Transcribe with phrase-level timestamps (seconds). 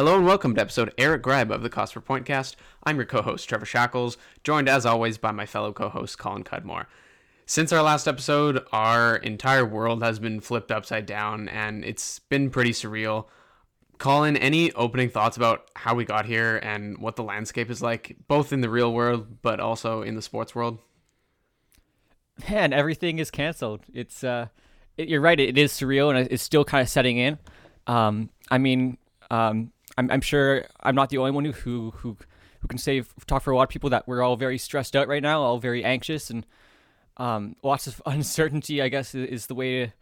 [0.00, 2.56] Hello and welcome to episode Eric Gribe of the Cost per Point cast.
[2.84, 6.86] I'm your co-host Trevor Shackles, joined as always by my fellow co-host Colin Cudmore.
[7.44, 12.48] Since our last episode, our entire world has been flipped upside down and it's been
[12.48, 13.26] pretty surreal.
[13.98, 18.16] Colin, any opening thoughts about how we got here and what the landscape is like,
[18.26, 20.78] both in the real world but also in the sports world?
[22.48, 23.82] man, everything is canceled.
[23.92, 24.46] It's uh,
[24.96, 25.38] it, you're right.
[25.38, 27.38] It is surreal and it's still kind of setting in.
[27.86, 28.96] Um, I mean,
[29.30, 32.16] um, I'm, I'm sure I'm not the only one who who
[32.60, 35.08] who, can say talk for a lot of people that we're all very stressed out
[35.08, 36.46] right now, all very anxious, and
[37.18, 38.80] um, lots of uncertainty.
[38.80, 39.92] I guess is, the way to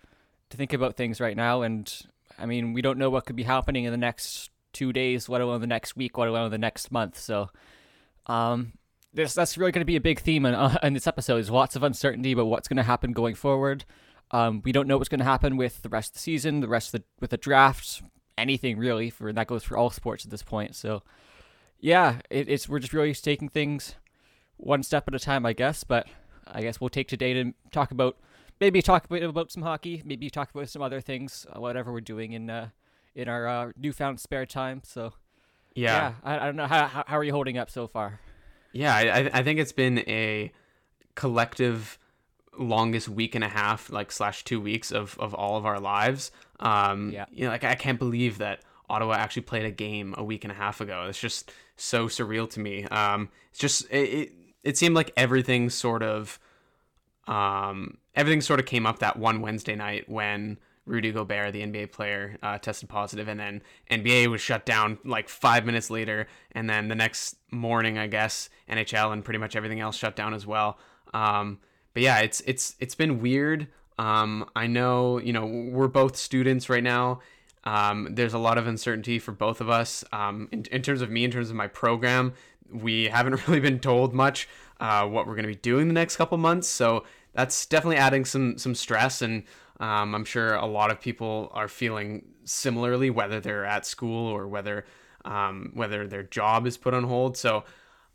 [0.50, 1.62] to think about things right now.
[1.62, 1.92] And
[2.38, 5.40] I mean, we don't know what could be happening in the next two days, let
[5.40, 7.18] alone the next week, let alone the next month.
[7.18, 7.50] So,
[8.26, 8.74] um,
[9.12, 11.38] this that's really going to be a big theme in, uh, in this episode.
[11.38, 13.84] Is lots of uncertainty about what's going to happen going forward.
[14.30, 16.68] Um, we don't know what's going to happen with the rest of the season, the
[16.68, 18.00] rest of the with the draft,
[18.38, 19.10] anything really.
[19.10, 20.74] For that goes for all sports at this point.
[20.76, 21.02] So,
[21.80, 23.94] yeah, it, it's we're just really taking things
[24.56, 25.84] one step at a time, I guess.
[25.84, 26.06] But
[26.46, 28.16] I guess we'll take today to talk about
[28.60, 31.92] maybe talk a bit about some hockey, maybe talk about some other things, uh, whatever
[31.92, 32.68] we're doing in uh,
[33.14, 34.80] in our uh, newfound spare time.
[34.84, 35.12] So,
[35.74, 38.20] yeah, I, I don't know how, how are you holding up so far.
[38.72, 40.52] Yeah, I- I think it's been a
[41.14, 41.98] collective
[42.58, 46.30] longest week and a half, like slash two weeks of, of all of our lives.
[46.60, 47.26] Um, Yeah.
[47.30, 48.60] You know, like I can't believe that
[48.90, 51.06] Ottawa actually played a game a week and a half ago.
[51.08, 52.84] It's just so surreal to me.
[52.84, 54.32] Um, it's just it, it,
[54.62, 56.38] it seemed like everything sort of
[57.26, 61.92] um, everything sort of came up that one Wednesday night when Rudy Gobert, the NBA
[61.92, 66.68] player, uh, tested positive, and then NBA was shut down like five minutes later, and
[66.68, 70.46] then the next morning, I guess NHL and pretty much everything else shut down as
[70.46, 70.78] well.
[71.12, 71.58] Um,
[71.98, 73.66] but yeah, it's it's it's been weird.
[73.98, 77.18] Um, I know you know we're both students right now.
[77.64, 80.04] Um, there's a lot of uncertainty for both of us.
[80.12, 82.34] Um, in, in terms of me, in terms of my program,
[82.72, 84.48] we haven't really been told much
[84.78, 86.68] uh, what we're going to be doing the next couple months.
[86.68, 89.42] So that's definitely adding some some stress, and
[89.80, 94.46] um, I'm sure a lot of people are feeling similarly, whether they're at school or
[94.46, 94.84] whether
[95.24, 97.36] um, whether their job is put on hold.
[97.36, 97.64] So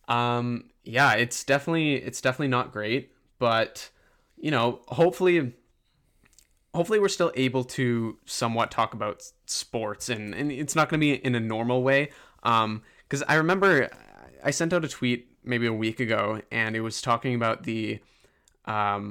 [0.07, 3.12] um, yeah, it's definitely it's definitely not great,
[3.47, 3.89] but
[4.45, 5.53] you know, hopefully
[6.73, 11.05] hopefully we're still able to somewhat talk about sports and, and it's not going to
[11.07, 12.09] be in a normal way.
[12.43, 13.71] Um because i remember
[14.43, 15.19] i sent out a tweet
[15.51, 17.99] maybe a week ago and it was talking about the
[18.75, 19.03] um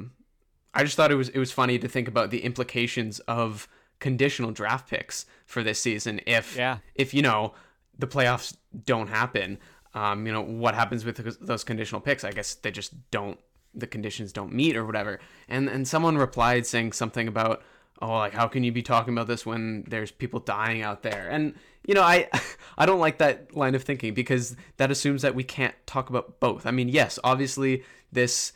[0.74, 3.68] i just thought it was it was funny to think about the implications of
[4.06, 6.78] conditional draft picks for this season if Yeah.
[6.94, 7.54] if you know
[7.98, 8.56] the playoffs
[8.92, 9.58] don't happen.
[9.94, 12.24] Um you know what happens with those- those conditional picks?
[12.24, 13.38] I guess they just don't
[13.74, 15.20] the conditions don't meet or whatever.
[15.48, 17.62] And and someone replied saying something about
[18.00, 21.28] oh like how can you be talking about this when there's people dying out there?
[21.30, 21.54] And
[21.86, 22.28] you know i
[22.78, 26.40] i don't like that line of thinking because that assumes that we can't talk about
[26.40, 26.66] both.
[26.66, 28.52] I mean yes obviously this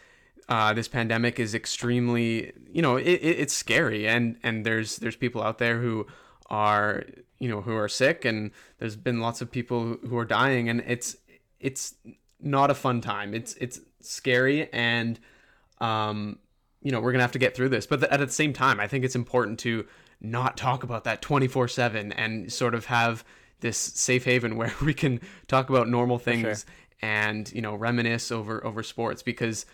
[0.49, 4.07] uh, this pandemic is extremely you know it, it, it's scary.
[4.07, 6.07] And and there's there's people out there who
[6.49, 7.05] are
[7.39, 10.69] you know who are sick and there's been lots of people who are dying.
[10.69, 11.17] And it's
[11.59, 11.95] it's
[12.41, 13.35] not a fun time.
[13.35, 15.19] It's it's scary and
[15.81, 16.39] um
[16.81, 17.87] you know we're gonna have to get through this.
[17.87, 19.87] But at the same time i think it's important to
[20.21, 23.25] not talk about that 24 7 and sort of have
[23.61, 26.65] this safe haven where we can talk about normal things
[27.03, 29.67] and you know reminisce over over sports because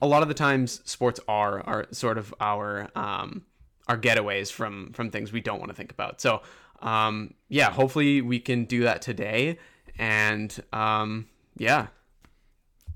[0.00, 3.44] a lot of the times sports are are sort of our um
[3.88, 6.20] our getaways from from things we don't want to think about.
[6.20, 6.42] So
[6.80, 9.58] um yeah hopefully we can do that today
[9.98, 11.86] and um yeah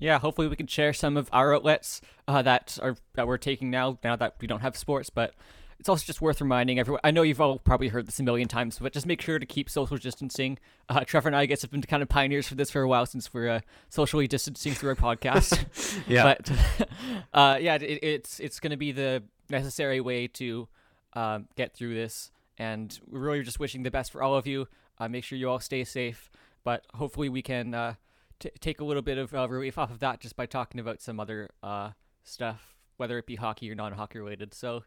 [0.00, 3.70] Yeah, hopefully we can share some of our outlets uh, that are that we're taking
[3.70, 3.98] now.
[4.04, 5.34] Now that we don't have sports, but
[5.80, 7.00] it's also just worth reminding everyone.
[7.04, 9.46] I know you've all probably heard this a million times, but just make sure to
[9.46, 10.58] keep social distancing.
[10.88, 12.88] Uh, Trevor and I, I guess, have been kind of pioneers for this for a
[12.88, 15.64] while since we're uh, socially distancing through our podcast.
[16.08, 16.22] Yeah.
[16.22, 16.50] But
[17.34, 20.68] uh, yeah, it, it's it's going to be the necessary way to
[21.14, 22.30] um, get through this.
[22.58, 24.66] and we're really just wishing the best for all of you.
[24.98, 26.28] Uh, make sure you all stay safe,
[26.64, 27.94] but hopefully we can uh,
[28.38, 31.00] t- take a little bit of uh, relief off of that just by talking about
[31.00, 31.90] some other uh,
[32.24, 34.54] stuff, whether it be hockey or non-hockey related.
[34.54, 34.80] So,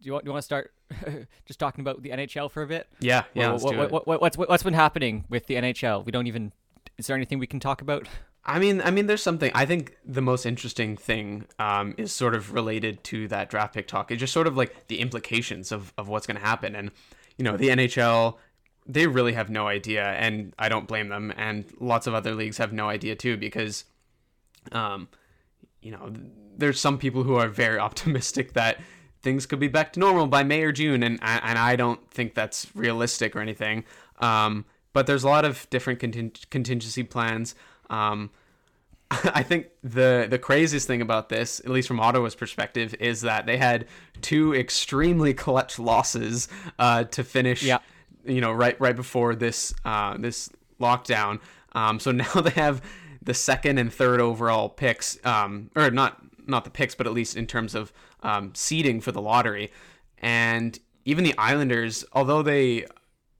[0.00, 0.72] do you want do you want to start
[1.46, 2.88] just talking about the NHL for a bit?
[3.00, 3.48] Yeah, yeah.
[3.48, 3.92] Well, what, do what, it.
[3.92, 6.04] what, what, what's what's been happening with the NHL?
[6.04, 6.52] We don't even.
[6.98, 8.08] Is there anything we can talk about?
[8.46, 9.50] I mean, I mean, there's something.
[9.54, 13.88] I think the most interesting thing um, is sort of related to that draft pick
[13.88, 14.10] talk.
[14.10, 16.76] It's just sort of like the implications of, of what's going to happen.
[16.76, 16.90] And
[17.38, 18.36] you know, the NHL,
[18.86, 21.32] they really have no idea, and I don't blame them.
[21.36, 23.84] And lots of other leagues have no idea too, because,
[24.72, 25.08] um,
[25.80, 26.12] you know,
[26.56, 28.78] there's some people who are very optimistic that
[29.22, 32.34] things could be back to normal by May or June, and and I don't think
[32.34, 33.84] that's realistic or anything.
[34.20, 37.54] Um, but there's a lot of different conting- contingency plans.
[37.90, 38.30] Um,
[39.10, 43.46] I think the the craziest thing about this, at least from Ottawa's perspective, is that
[43.46, 43.86] they had
[44.22, 46.48] two extremely clutch losses
[46.78, 47.62] uh, to finish.
[47.62, 47.78] Yeah.
[48.26, 50.50] You know, right right before this uh, this
[50.80, 51.40] lockdown.
[51.72, 52.82] Um, so now they have
[53.22, 57.36] the second and third overall picks, um, or not not the picks, but at least
[57.36, 57.92] in terms of
[58.22, 59.72] um, seeding for the lottery.
[60.18, 62.86] And even the Islanders, although they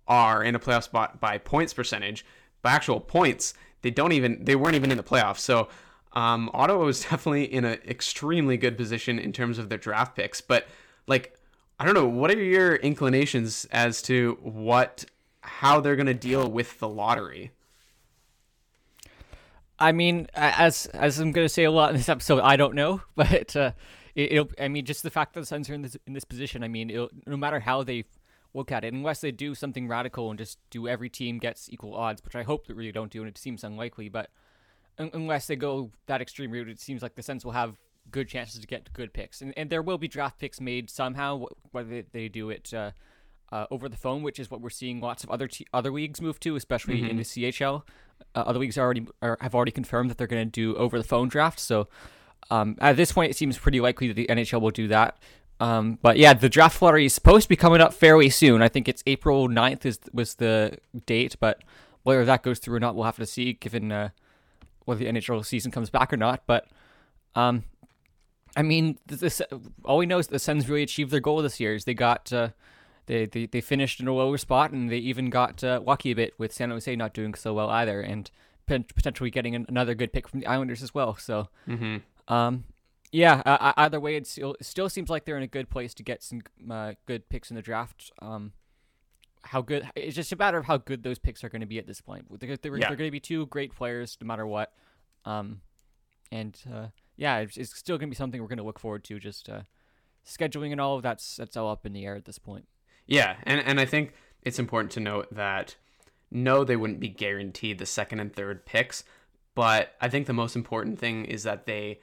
[0.07, 2.25] are in a playoff spot by points percentage,
[2.63, 5.39] by actual points, they don't even they weren't even in the playoffs.
[5.39, 5.69] So
[6.13, 10.41] um, Ottawa was definitely in an extremely good position in terms of their draft picks.
[10.41, 10.67] But
[11.07, 11.37] like,
[11.79, 15.05] I don't know, what are your inclinations as to what
[15.41, 17.53] how they're gonna deal with the lottery?
[19.79, 22.75] I mean, as as I'm going to say a lot in this episode, I don't
[22.75, 23.73] know, but uh,
[24.15, 24.49] it, it'll.
[24.59, 26.63] I mean, just the fact that the Sens are in this in this position.
[26.63, 28.05] I mean, no matter how they
[28.53, 31.95] look at it, unless they do something radical and just do every team gets equal
[31.95, 34.09] odds, which I hope they really don't do, and it seems unlikely.
[34.09, 34.31] But
[34.99, 37.77] un- unless they go that extreme route, it seems like the Sens will have
[38.11, 41.47] good chances to get good picks, and and there will be draft picks made somehow,
[41.73, 42.73] whether they, do it.
[42.73, 42.93] Uh,
[43.53, 46.21] uh, over the phone, which is what we're seeing lots of other te- other leagues
[46.21, 47.83] move to, especially in the CHL.
[48.35, 51.05] Uh, other leagues already are, have already confirmed that they're going to do over the
[51.05, 51.63] phone drafts.
[51.63, 51.87] So
[52.51, 55.19] um, at this point, it seems pretty likely that the NHL will do that.
[55.61, 58.61] Um, but yeah, the draft lottery is supposed to be coming up fairly soon.
[58.61, 61.63] I think it's April 9th is was the date, but
[62.03, 63.53] whether that goes through or not, we'll have to see.
[63.53, 64.09] Given uh,
[64.85, 66.67] whether the NHL season comes back or not, but
[67.35, 67.65] um,
[68.57, 69.43] I mean, th- this
[69.85, 71.75] all we know is the Sens really achieved their goal this year.
[71.75, 72.51] Is they got uh,
[73.07, 76.15] they, they they finished in a lower spot, and they even got uh, lucky a
[76.15, 78.31] bit with San Jose not doing so well either, and
[78.67, 81.17] potentially getting another good pick from the Islanders as well.
[81.17, 81.49] So,
[82.29, 82.65] um,
[83.13, 85.69] yeah, uh, uh, either way, it still, it still seems like they're in a good
[85.69, 86.41] place to get some
[86.71, 88.11] uh, good picks in the draft.
[88.23, 88.53] Um,
[89.43, 89.87] how good?
[89.95, 92.01] It's just a matter of how good those picks are going to be at this
[92.01, 92.25] point.
[92.41, 92.89] They're, they're, Yeah.
[92.89, 94.73] they're going to be two great players no matter what.
[95.27, 95.61] Um,
[96.33, 96.87] and uh,
[97.17, 99.19] yeah, it's, it's still going to be something we're going to look forward to.
[99.19, 99.63] Just uh,
[100.27, 102.67] scheduling and all of that's that's all up in the air at this point.
[103.07, 105.77] Yeah, and and I think it's important to note that
[106.31, 109.05] no, they wouldn't be guaranteed the second and third picks,
[109.55, 112.01] but I think the most important thing is that they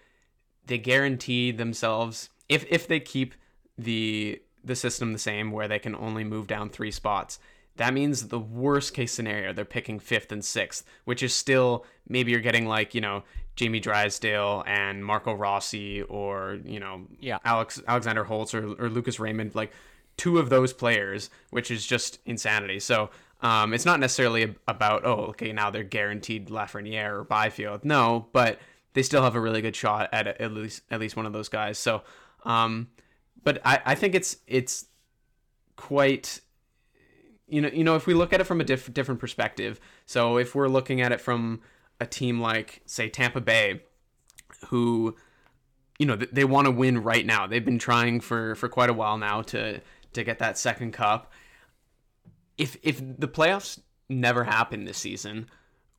[0.66, 3.34] they guarantee themselves if if they keep
[3.78, 7.40] the the system the same where they can only move down three spots.
[7.78, 12.32] That means the worst case scenario, they're picking fifth and sixth, which is still maybe
[12.32, 13.24] you're getting like, you know,
[13.56, 17.38] Jamie Drysdale and Marco Rossi or, you know, Yeah.
[17.44, 19.72] Alex Alexander Holtz or, or Lucas Raymond, like
[20.18, 22.80] two of those players, which is just insanity.
[22.80, 23.10] So
[23.42, 27.84] um, it's not necessarily about oh okay now they're guaranteed Lafreniere or Byfield.
[27.84, 28.60] No, but
[28.94, 31.50] they still have a really good shot at at least at least one of those
[31.50, 31.78] guys.
[31.78, 32.04] So,
[32.46, 32.88] um,
[33.44, 34.86] but I, I think it's it's
[35.76, 36.42] quite
[37.48, 39.80] you know you know if we look at it from a diff- different perspective.
[40.06, 41.62] So if we're looking at it from
[42.02, 43.84] a team like say Tampa Bay,
[44.68, 45.16] who
[46.00, 47.48] you know they want to win right now.
[47.48, 49.80] They've been trying for for quite a while now to
[50.14, 51.32] to get that second cup.
[52.58, 53.80] If if the playoffs
[54.10, 55.48] never happen this season,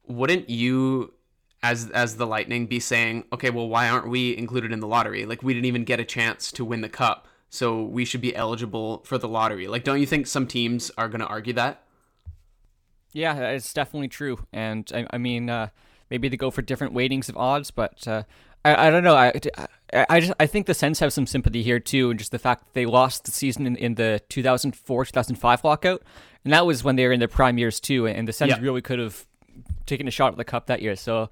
[0.07, 1.15] wouldn't you
[1.63, 5.25] as as the Lightning be saying, "Okay, well why aren't we included in the lottery?
[5.25, 8.35] Like we didn't even get a chance to win the cup, so we should be
[8.35, 11.85] eligible for the lottery." Like don't you think some teams are going to argue that?
[13.13, 15.69] Yeah, it's definitely true, and I, I mean, uh,
[16.11, 18.23] maybe they go for different weightings of odds, but uh,
[18.65, 19.17] I, I don't know.
[19.17, 19.33] I,
[19.93, 22.39] I, I just I think the Sens have some sympathy here too, and just the
[22.39, 26.03] fact that they lost the season in, in the 2004 2005 lockout,
[26.45, 28.61] and that was when they were in their prime years too, and the Sens Yeah.
[28.61, 29.27] really could have
[29.87, 30.97] taken a shot at the cup that year.
[30.97, 31.29] So,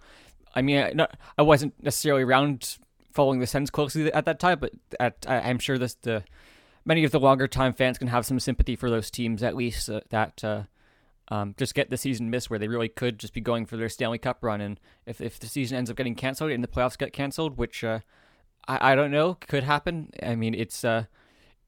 [0.54, 2.76] I mean, I, not, I wasn't necessarily around
[3.12, 6.24] following the Sens closely at that time, but at, I, I'm sure this the
[6.84, 9.88] many of the longer time fans can have some sympathy for those teams at least
[9.88, 10.44] uh, that.
[10.44, 10.62] Uh,
[11.30, 13.88] um, just get the season missed where they really could just be going for their
[13.88, 14.60] Stanley Cup run.
[14.60, 17.84] And if, if the season ends up getting canceled and the playoffs get canceled, which
[17.84, 18.00] uh,
[18.66, 20.10] I, I don't know, could happen.
[20.22, 21.04] I mean, it's uh,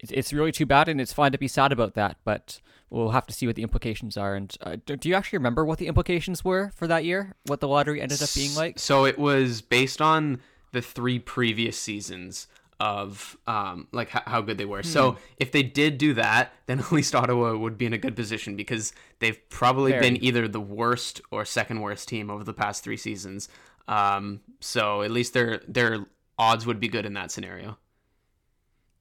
[0.00, 2.16] it's, it's really too bad, and it's fine to be sad about that.
[2.24, 4.34] But we'll have to see what the implications are.
[4.34, 7.36] And uh, do, do you actually remember what the implications were for that year?
[7.46, 8.78] What the lottery ended up being like?
[8.78, 10.40] So it was based on
[10.72, 12.48] the three previous seasons
[12.82, 14.82] of um, like h- how good they were.
[14.82, 18.16] So if they did do that, then at least Ottawa would be in a good
[18.16, 22.82] position because they've probably been either the worst or second worst team over the past
[22.82, 23.48] three seasons.
[23.86, 26.06] Um, so at least their their
[26.38, 27.78] odds would be good in that scenario.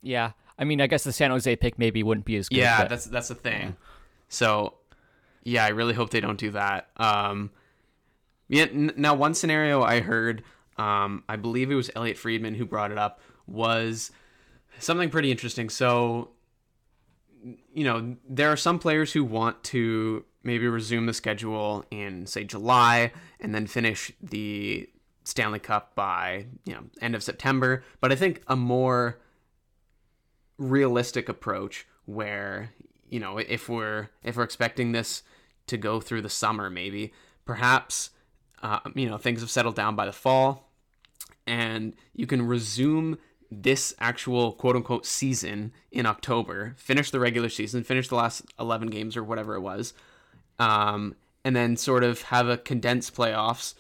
[0.04, 2.58] Yeah, I mean, I guess the San Jose pick maybe wouldn't be as good.
[2.60, 3.76] Yeah, but- that's that's the thing.
[4.30, 4.76] So,
[5.44, 6.88] yeah, I really hope they don't do that.
[6.98, 7.50] Um,
[8.48, 8.64] yeah.
[8.72, 10.44] N- now, one scenario I heard,
[10.78, 13.20] um, I believe it was Elliotte Friedman who brought it up,
[13.52, 14.12] was
[14.80, 15.70] something pretty interesting.
[15.70, 16.30] So,
[17.74, 22.44] you know, there are some players who want to maybe resume the schedule in say
[22.44, 24.90] July and then finish the
[25.24, 27.84] Stanley Cup by you know end of September.
[28.00, 29.20] But I think a more
[30.58, 32.74] realistic approach where
[33.10, 35.24] you know if we're if we're expecting this
[35.68, 37.14] to go through the summer maybe
[37.46, 38.10] perhaps
[38.62, 40.72] uh, you know things have settled down by the fall
[41.48, 43.18] and you can resume
[43.52, 48.90] this actual quote unquote season in October, finish the regular season, finish the last 11
[48.90, 49.94] games or whatever it was,
[50.58, 53.74] um, and then sort of have a condensed playoffs,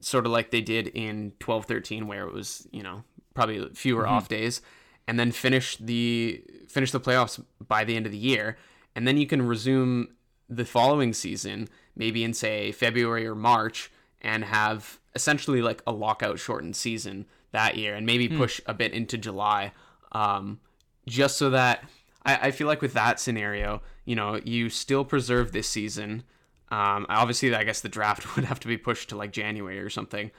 [0.00, 3.04] sort of like they did in 12 13, where it was, you know,
[3.34, 4.62] probably fewer off days,
[5.06, 8.56] and then finish the finish the playoffs by the end of the year.
[8.96, 10.08] And then you can resume
[10.48, 13.90] the following season, maybe in say February or March,
[14.22, 18.92] and have essentially like a lockout shortened season that year, and maybe push a bit
[18.92, 19.72] into July,
[20.12, 20.60] um,
[21.06, 21.84] just so that
[22.24, 26.24] I, I feel like with that scenario, you know, you still preserve this season.
[26.70, 29.90] Um, obviously, I guess the draft would have to be pushed to like January or
[29.90, 30.30] something,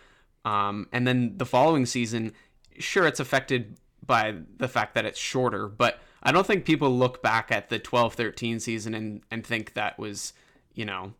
[0.45, 2.33] um, and then the following season,
[2.77, 7.21] sure, it's affected by the fact that it's shorter, but I don't think people look
[7.21, 10.33] back at the 12-13 season and and think that was,
[10.73, 11.13] you know,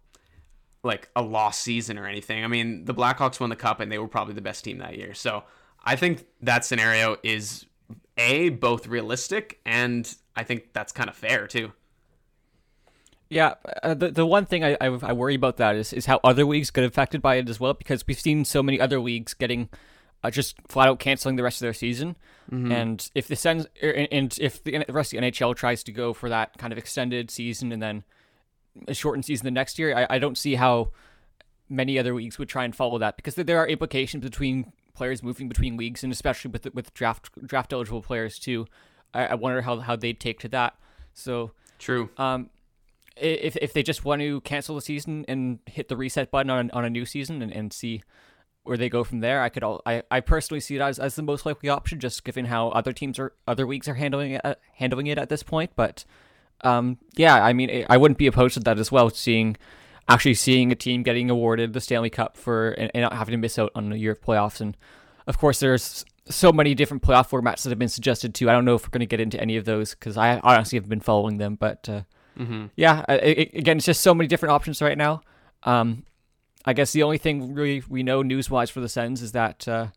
[0.84, 2.44] like a lost season or anything.
[2.44, 4.98] I mean, the Blackhawks won the cup and they were probably the best team that
[4.98, 5.14] year.
[5.14, 5.44] So
[5.84, 7.66] I think that scenario is
[8.18, 11.72] a both realistic and I think that's kind of fair too.
[13.30, 16.20] Yeah, uh, the the one thing I, I I worry about that is is how
[16.24, 19.36] other leagues get affected by it as well because we've seen so many other leagues
[19.36, 19.70] getting
[20.24, 22.18] uh, just flat out canceling the rest of their season,
[22.52, 25.92] and if the Sens er, and- if the, the rest of the NHL tries to
[25.92, 28.04] go for that kind of extended season and then
[28.88, 30.90] a shortened season the next year, I, I don't see how
[31.70, 35.48] many other leagues would try and follow that because there are implications between players moving
[35.48, 38.68] between leagues and especially with with draft draft eligible players too.
[39.14, 40.76] I, I wonder how how they'd take to that.
[41.14, 42.10] So True.
[42.18, 42.50] um,
[43.16, 46.70] if if they just want to cancel the season and hit the reset button on
[46.72, 48.04] on a new season and, and see
[48.64, 51.16] where they go from there, I could all I, I personally see it as, as
[51.16, 54.42] the most likely option, just given how other teams are other leagues are handling it
[54.44, 55.72] at, handling it at this point.
[55.76, 56.06] But
[56.62, 59.10] um, yeah, I mean, I wouldn't be opposed to that as well.
[59.10, 59.56] Seeing
[60.10, 63.38] actually seeing a team getting awarded the Stanley Cup for and, and not having to
[63.38, 64.76] miss out on a year of playoffs, and
[65.28, 68.50] of course there's so many different playoff formats that have been suggested too.
[68.50, 70.78] I don't know if we're going to get into any of those because I honestly
[70.78, 71.88] have been following them, but.
[71.90, 72.02] Uh,
[72.78, 75.20] yeah, I- I- again, it's just so many different options right now.
[75.64, 76.06] Um,
[76.64, 79.68] I guess the only thing really we know news wise for the Sens is that
[79.68, 79.88] uh,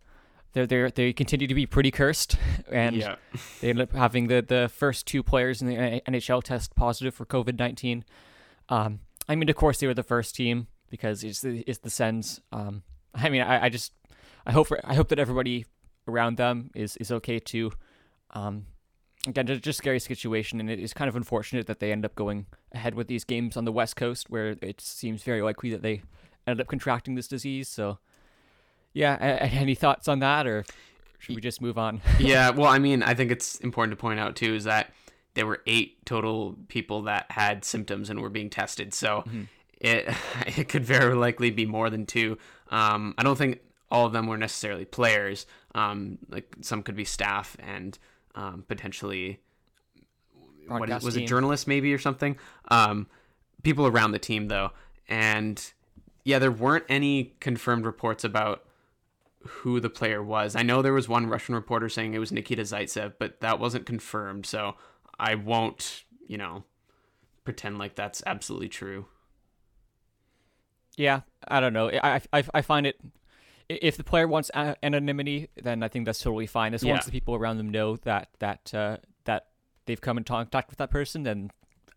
[0.53, 2.37] they're they they continue to be pretty cursed,
[2.73, 3.15] and Yeah.
[3.61, 5.77] they ended up having the the first two players in the
[6.09, 8.05] NHL test positive for COVID nineteen.
[8.69, 8.99] Um,
[9.29, 12.41] I mean, of course, they were the first team because it's the it's the Sens.
[12.53, 12.83] Um,
[13.15, 13.93] I mean, I, I just
[14.47, 15.67] I hope for, I hope that everybody
[16.09, 17.73] around them is is okay too.
[18.31, 18.67] Um,
[19.27, 22.15] again, just just scary situation, and it is kind of unfortunate that they end up
[22.15, 25.83] going ahead with these games on the West Coast, where it seems very likely that
[25.83, 26.03] they
[26.47, 27.69] ended up contracting this disease.
[27.69, 27.99] So,
[28.93, 30.65] yeah, any thoughts on that, or
[31.19, 32.01] should we just move on?
[32.19, 34.93] yeah, well, I mean, I think it's important to point out too is that
[35.35, 38.93] there were eight total people that had symptoms and were being tested.
[38.95, 39.25] So
[39.81, 40.09] it
[40.47, 42.39] it could very likely be more than two.
[42.71, 43.61] Um, I don't think
[43.91, 45.47] all of them were necessarily players.
[45.75, 47.99] Um, like some could be staff and
[48.35, 49.41] um, potentially
[50.67, 51.29] what is, was it team.
[51.29, 52.37] journalists maybe or something.
[52.69, 53.07] Um,
[53.63, 54.73] people around the team though,
[55.09, 55.73] and
[56.25, 58.65] yeah, there weren't any confirmed reports about
[59.45, 60.55] who the player was.
[60.55, 63.87] I know there was one Russian reporter saying it was Nikita Zaitsev, but that wasn't
[63.87, 64.47] confirmed.
[64.47, 64.77] So
[65.19, 66.65] I won't, you know,
[67.45, 69.07] pretend like that's absolutely true.
[70.97, 71.91] Yeah, I don't know.
[71.91, 73.01] I I, I find it.
[73.69, 76.75] If the player wants anonymity, then I think that's totally fine.
[76.75, 76.99] As long Yeah.
[76.99, 79.47] as the people around them know that that uh, that
[79.87, 81.51] they've come in contact with that person, then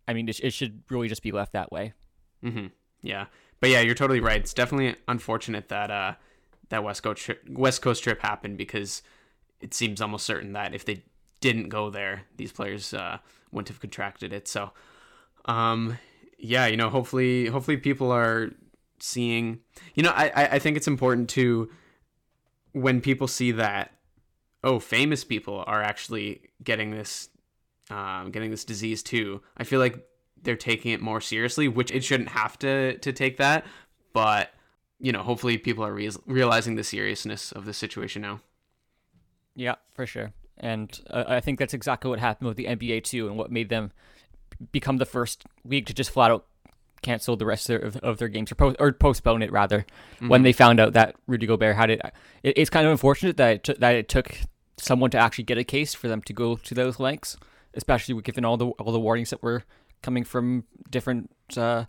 [0.08, 1.94] I mean, it, it should really just be left that way.
[2.42, 2.68] hmm
[3.02, 3.26] Yeah,
[3.60, 4.40] but yeah, you're totally right.
[4.40, 6.14] It's definitely unfortunate that uh
[6.70, 9.02] that West Coast trip, West Coast trip happened because
[9.60, 11.04] it seems almost certain that if they
[11.46, 13.20] didn't go there, these players uh,
[13.52, 14.48] wouldn't have contracted it.
[14.48, 14.72] So,
[15.46, 15.98] um,
[16.40, 18.50] yeah, you know, hopefully, hopefully people are
[19.00, 19.60] seeing.
[19.94, 21.70] You know, I I think it's important to
[22.74, 23.92] when people see that
[24.64, 27.30] oh, famous people are actually getting this
[27.92, 29.42] um, getting this disease too.
[29.56, 30.04] I feel like
[30.42, 33.66] they're taking it more seriously, which it shouldn't have to to take that,
[34.14, 34.52] but
[35.00, 38.42] you know, hopefully people are re- realizing the seriousness of the situation now.
[39.56, 40.34] Yeah, for sure.
[40.58, 43.70] And uh, I think that's exactly what happened with the NBA too, and what made
[43.70, 43.92] them
[44.72, 46.46] become the first league to just flat out
[47.02, 49.86] cancel the rest of their, of their games or, po- or postpone it rather
[50.16, 50.28] mm-hmm.
[50.28, 52.02] when they found out that Rudy Gobert had it.
[52.42, 54.40] it it's kind of unfortunate that it t- that it took
[54.78, 57.38] someone to actually get a case for them to go to those lengths,
[57.76, 59.64] especially given all the all the warnings that were
[60.02, 61.86] coming from different uh,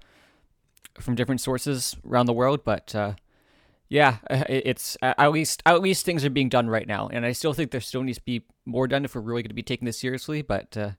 [1.01, 2.63] from different sources around the world.
[2.65, 3.15] But uh,
[3.89, 7.33] yeah, uh, it's at least at least things are being done right now, and I
[7.33, 9.63] still think there still needs to be more done if we're really going to be
[9.63, 10.43] taking this seriously.
[10.43, 10.91] But uh,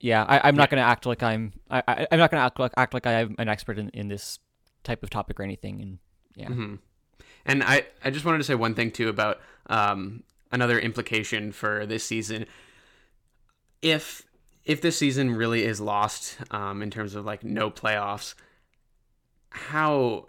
[0.00, 2.44] yeah, I, am not going to act like I'm I, I am not going to
[2.44, 4.40] act like act like I'm an expert in, in this
[4.84, 5.80] type of topic or anything.
[5.80, 5.98] And
[6.34, 6.48] yeah.
[6.48, 6.74] Mm-hmm.
[7.44, 11.86] And I, I just wanted to say one thing too about um, another implication for
[11.86, 12.46] this season.
[13.80, 14.24] If
[14.64, 18.34] if this season really is lost um, in terms of like no playoffs,
[19.50, 20.26] how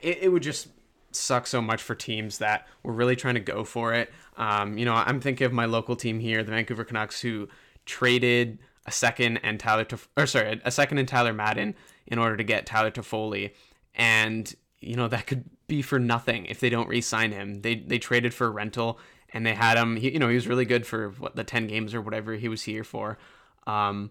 [0.00, 0.68] it, it would just
[1.12, 4.12] suck so much for teams that were really trying to go for it.
[4.36, 7.48] Um, you know, I'm thinking of my local team here, the Vancouver Canucks, who
[7.86, 11.74] traded a second and Tyler, or sorry, a second and Tyler Madden
[12.06, 13.52] in order to get Tyler Toffoli,
[13.94, 17.62] and you know that could be for nothing if they don't re-sign him.
[17.62, 18.98] They they traded for a rental
[19.32, 19.96] and they had him.
[19.96, 22.48] He, you know, he was really good for what the ten games or whatever he
[22.48, 23.18] was here for.
[23.66, 24.10] Um,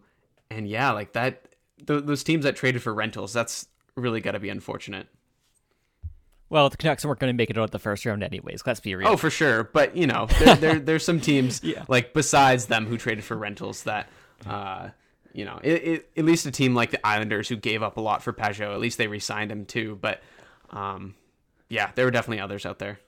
[0.50, 1.48] and yeah, like that.
[1.86, 5.08] Th- those teams that traded for rentals, that's really got to be unfortunate.
[6.53, 8.62] Well, the Canucks weren't going to make it out the first round anyways.
[8.63, 9.07] Let's be real.
[9.07, 9.63] Oh, for sure.
[9.63, 11.83] But you know, there, there there's some teams yeah.
[11.88, 14.07] like besides them who traded for rentals that,
[14.45, 14.89] uh,
[15.33, 18.01] you know, it, it, at least a team like the Islanders who gave up a
[18.01, 19.98] lot for Pageau, at least they re-signed him too.
[20.00, 20.22] But
[20.69, 21.15] um,
[21.69, 23.00] yeah, there were definitely others out there.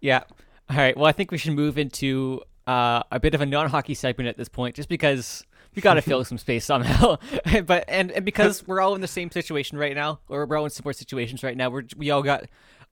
[0.00, 0.22] Yeah.
[0.70, 0.96] All right.
[0.96, 4.36] Well, I think we should move into uh, a bit of a non-hockey segment at
[4.36, 7.18] this point, just because we got to fill some space somehow.
[7.66, 10.64] but and, and because we're all in the same situation right now, or we're all
[10.64, 12.44] in similar situations right now, we're we all got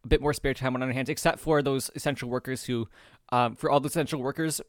[0.05, 2.89] a bit more spare time on our hands, except for those essential workers who,
[3.31, 4.61] um, for all the essential workers,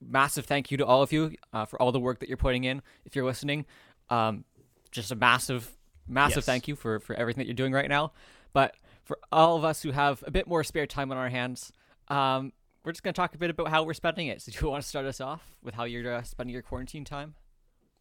[0.00, 2.64] massive thank you to all of you uh, for all the work that you're putting
[2.64, 2.82] in.
[3.04, 3.66] If you're listening,
[4.10, 4.44] um,
[4.90, 5.70] just a massive,
[6.06, 6.46] massive yes.
[6.46, 8.12] thank you for for everything that you're doing right now.
[8.52, 11.72] But for all of us who have a bit more spare time on our hands,
[12.08, 12.52] um,
[12.84, 14.40] we're just going to talk a bit about how we're spending it.
[14.42, 17.04] So, do you want to start us off with how you're uh, spending your quarantine
[17.04, 17.34] time?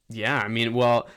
[0.10, 1.08] Yeah, I mean, well,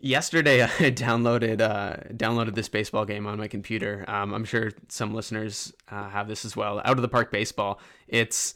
[0.00, 4.04] yesterday I downloaded uh, downloaded this baseball game on my computer.
[4.08, 6.80] Um, I'm sure some listeners uh, have this as well.
[6.84, 7.80] Out of the Park Baseball.
[8.06, 8.54] It's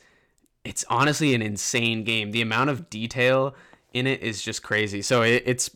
[0.64, 2.31] it's honestly an insane game.
[2.31, 3.55] The amount of detail
[3.92, 5.03] in it is just crazy.
[5.03, 5.70] So it, it's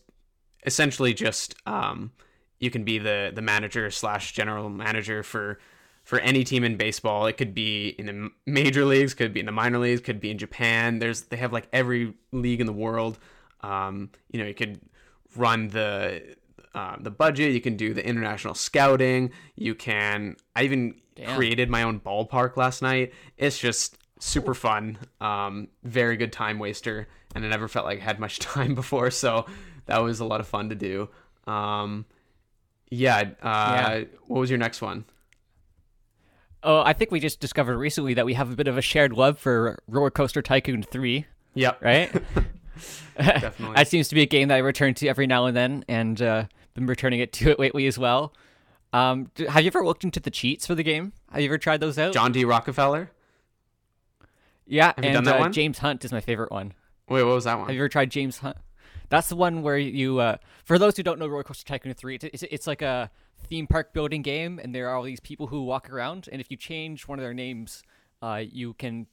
[0.65, 2.13] essentially just um,
[2.59, 5.59] you can be the the manager slash general manager for
[6.05, 7.27] for any team in baseball.
[7.27, 10.31] It could be in the major leagues, could be in the minor leagues, could be
[10.31, 11.01] in Japan.
[11.01, 13.19] There's they have like every league in the world.
[13.67, 14.81] Um, you know, you could
[15.37, 16.37] run the
[16.75, 17.53] uh, the budget.
[17.53, 19.33] You can do the international scouting.
[19.57, 20.37] You can.
[20.55, 21.37] I even Damn.
[21.37, 23.13] created my own ballpark last night.
[23.37, 24.99] It's just super fun.
[25.21, 29.11] Um, very good time waster, and I never felt like I had much time before,
[29.11, 29.47] so
[29.87, 31.09] that was a lot of fun to do.
[31.47, 32.05] Um,
[32.91, 34.05] yeah, uh, yeah.
[34.27, 35.05] What was your next one?
[36.63, 39.13] Oh, I think we just discovered recently that we have a bit of a shared
[39.13, 41.25] love for Roller Coaster Tycoon 3.
[41.55, 41.83] Yep.
[41.83, 42.23] Right?
[43.17, 43.75] Definitely.
[43.77, 46.21] that seems to be a game that I return to every now and then, and
[46.21, 48.33] uh, been returning it to it lately as well.
[48.93, 51.13] Um, have you ever looked into the cheats for the game?
[51.31, 52.13] Have you ever tried those out?
[52.13, 52.45] John D.
[52.45, 53.11] Rockefeller?
[54.67, 56.75] Yeah, have and uh, James Hunt is my favorite one.
[57.09, 57.67] Wait, what was that one?
[57.67, 58.57] Have you ever tried James Hunt?
[59.09, 62.15] That's the one where you, uh, for those who don't know Roller Coaster Tycoon 3,
[62.17, 63.11] it's, it's, it's, like a
[63.49, 66.51] theme park building game, and there are all these people who walk around, and if
[66.51, 67.85] you change one of their names,
[68.21, 69.07] uh, you can,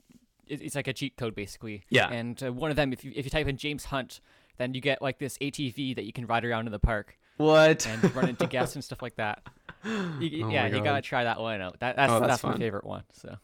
[0.61, 1.83] it's like a cheat code basically.
[1.89, 2.09] Yeah.
[2.09, 4.21] And uh, one of them, if you, if you type in James Hunt,
[4.57, 7.17] then you get like this ATV that you can ride around in the park.
[7.37, 7.87] What?
[7.87, 9.41] And run into guests and stuff like that.
[9.85, 11.77] You, oh yeah, you gotta try that one out.
[11.81, 13.03] That, that's oh, that's, that's my favorite one.
[13.11, 13.35] So.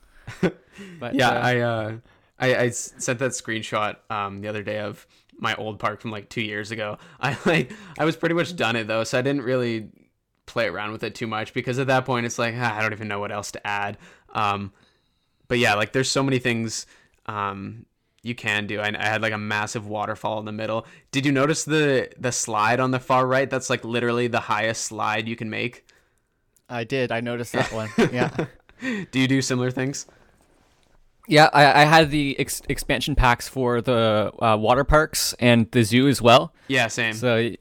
[0.98, 1.98] But yeah, uh, I, uh,
[2.40, 5.06] I I sent that screenshot um the other day of
[5.38, 6.98] my old park from like two years ago.
[7.20, 9.90] I like I was pretty much done it though, so I didn't really
[10.46, 12.94] play around with it too much because at that point it's like ah, I don't
[12.94, 13.98] even know what else to add.
[14.34, 14.72] Um,
[15.50, 16.86] but yeah, like there's so many things
[17.30, 17.86] um,
[18.24, 18.80] you can do.
[18.80, 20.86] I, I, had like a massive waterfall in the middle.
[21.12, 23.50] Did you notice the the slide on the far right?
[23.50, 25.86] That's like literally the highest slide you can make.
[26.68, 27.12] I did.
[27.12, 27.90] I noticed that one.
[28.12, 28.46] Yeah.
[29.12, 30.06] do you do similar things?
[31.28, 35.84] Yeah, I, I had the ex- expansion packs for the uh, water parks and the
[35.84, 36.54] zoo as well.
[36.70, 37.14] Yeah, same.
[37.14, 37.52] So,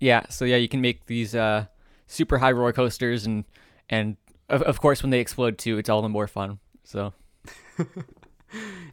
[0.00, 1.66] yeah, so yeah, you can make these uh,
[2.06, 3.44] super high roller coasters, and
[3.90, 4.16] and
[4.48, 6.58] of, of course when they explode too, it's all the more fun.
[6.82, 7.12] So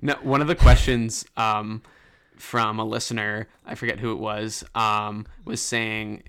[0.01, 1.81] No, one of the questions um,
[2.37, 6.23] from a listener, I forget who it was, um, was saying,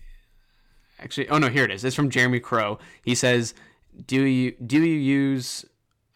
[0.98, 1.84] actually, oh no, here it is.
[1.84, 2.78] It's from Jeremy Crow.
[3.02, 3.54] He says,
[4.06, 5.64] "Do you do you use?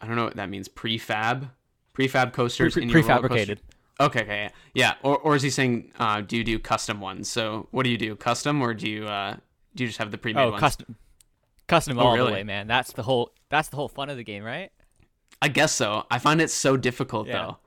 [0.01, 0.67] I don't know what that means.
[0.67, 1.49] Prefab,
[1.93, 3.59] prefab coasters Pre- in your prefabricated.
[3.99, 4.93] Okay, okay, yeah, yeah.
[5.03, 7.29] Or or is he saying, uh, do you do custom ones?
[7.29, 9.37] So what do you do, custom, or do you uh,
[9.75, 10.59] do you just have the pre-made oh, ones?
[10.59, 10.95] custom,
[11.67, 12.27] custom Oh, all really?
[12.27, 12.67] the way, man.
[12.67, 14.71] That's the whole that's the whole fun of the game, right?
[15.41, 16.05] I guess so.
[16.09, 17.33] I find it so difficult Yeah.
[17.33, 17.57] though.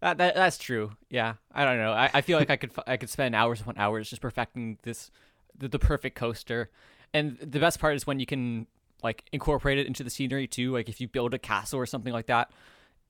[0.00, 0.92] That, that that's true.
[1.10, 1.92] Yeah, I don't know.
[1.92, 5.10] I, I feel like I could I could spend hours upon hours just perfecting this
[5.58, 6.70] the, the perfect coaster,
[7.12, 8.68] and the best part is when you can
[9.02, 10.72] like incorporate it into the scenery too.
[10.72, 12.52] Like if you build a castle or something like that,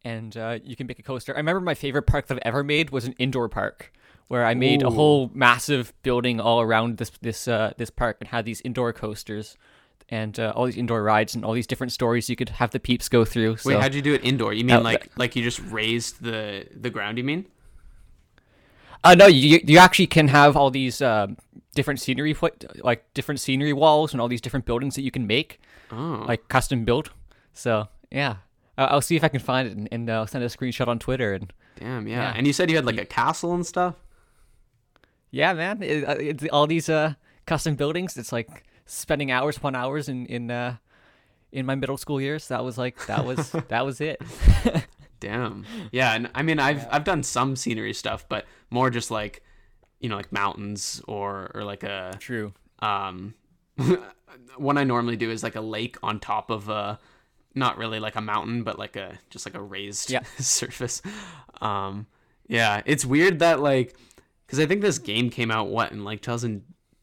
[0.02, 1.34] and uh, you can make a coaster.
[1.34, 3.92] I remember my favorite park that I've ever made was an indoor park
[4.28, 8.28] where I made a whole massive building all around this this uh, this park and
[8.28, 9.58] had these indoor coasters.
[10.10, 12.80] And uh, all these indoor rides and all these different stories you could have the
[12.80, 13.56] peeps go through.
[13.64, 14.54] Wait, how'd you do it indoor?
[14.54, 17.18] You mean Uh, like like you just raised the the ground?
[17.18, 17.44] You mean?
[19.04, 21.26] Uh, no, you you actually can have all these uh,
[21.74, 22.34] different scenery,
[22.82, 25.60] like different scenery walls and all these different buildings that you can make,
[25.92, 27.10] Oh, like custom built.
[27.52, 28.36] So yeah,
[28.76, 31.34] I'll see if I can find it and, and uh, send a screenshot on Twitter.
[31.34, 32.22] And damn, yeah.
[32.22, 32.34] yeah.
[32.36, 33.94] And you said you had like a castle and stuff.
[35.30, 37.14] yeah, man, it, uh, it's all these uh,
[37.46, 38.16] custom buildings.
[38.16, 40.76] It's like spending hours upon hours in in uh,
[41.52, 42.48] in my middle school years.
[42.48, 44.20] That was like that was that was it.
[45.20, 45.64] Damn.
[45.92, 49.42] Yeah, and I mean, I've I've done some scenery stuff, but more just like,
[50.00, 52.52] you know, like mountains or or like a True.
[52.80, 53.34] um.
[54.56, 56.98] one I normally do is like a lake on top of a,
[57.54, 60.22] not really like a mountain, but like a just like a raised Yeah.
[60.38, 61.00] surface.
[61.60, 62.06] Um,
[62.48, 63.96] yeah, it's weird that like,
[64.46, 66.20] because I think this game came out what in like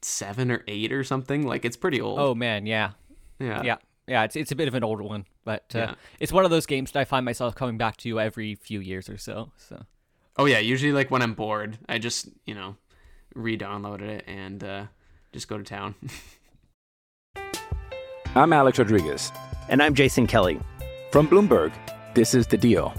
[0.06, 1.46] 2007 or eight or something.
[1.48, 2.20] Like it's pretty old.
[2.20, 2.92] Oh man, yeah,
[3.40, 4.24] yeah, yeah, yeah.
[4.24, 5.96] It's it's a bit of an old one, but uh, Yeah.
[6.20, 9.10] it's one of those games that I find myself coming back to every few years
[9.10, 9.52] or so.
[9.58, 9.84] So.
[10.38, 12.76] Oh yeah, usually like when I'm bored, I just you know
[13.34, 14.86] re-downloaded it and uh,
[15.34, 15.96] just go to town.
[18.36, 19.32] I'm Alex Rodriguez.
[19.70, 20.60] And I'm Jason Kelly.
[21.12, 21.72] From Bloomberg,
[22.14, 22.94] this is The Deal.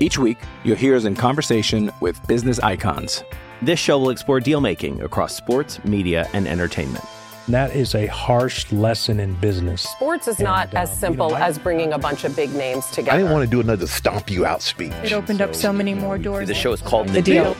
[0.00, 3.22] Each week, you'll hear us in conversation with business icons.
[3.64, 7.02] This show will explore deal making across sports, media, and entertainment.
[7.48, 9.82] That is a harsh lesson in business.
[9.82, 12.36] Sports is And, not uh, as you know, simple I- as bringing a bunch of
[12.36, 13.12] big names together.
[13.12, 14.92] I didn't want to do another stomp you out speech.
[15.02, 16.46] It opened up so many more doors.
[16.48, 17.56] The show is called The Deal.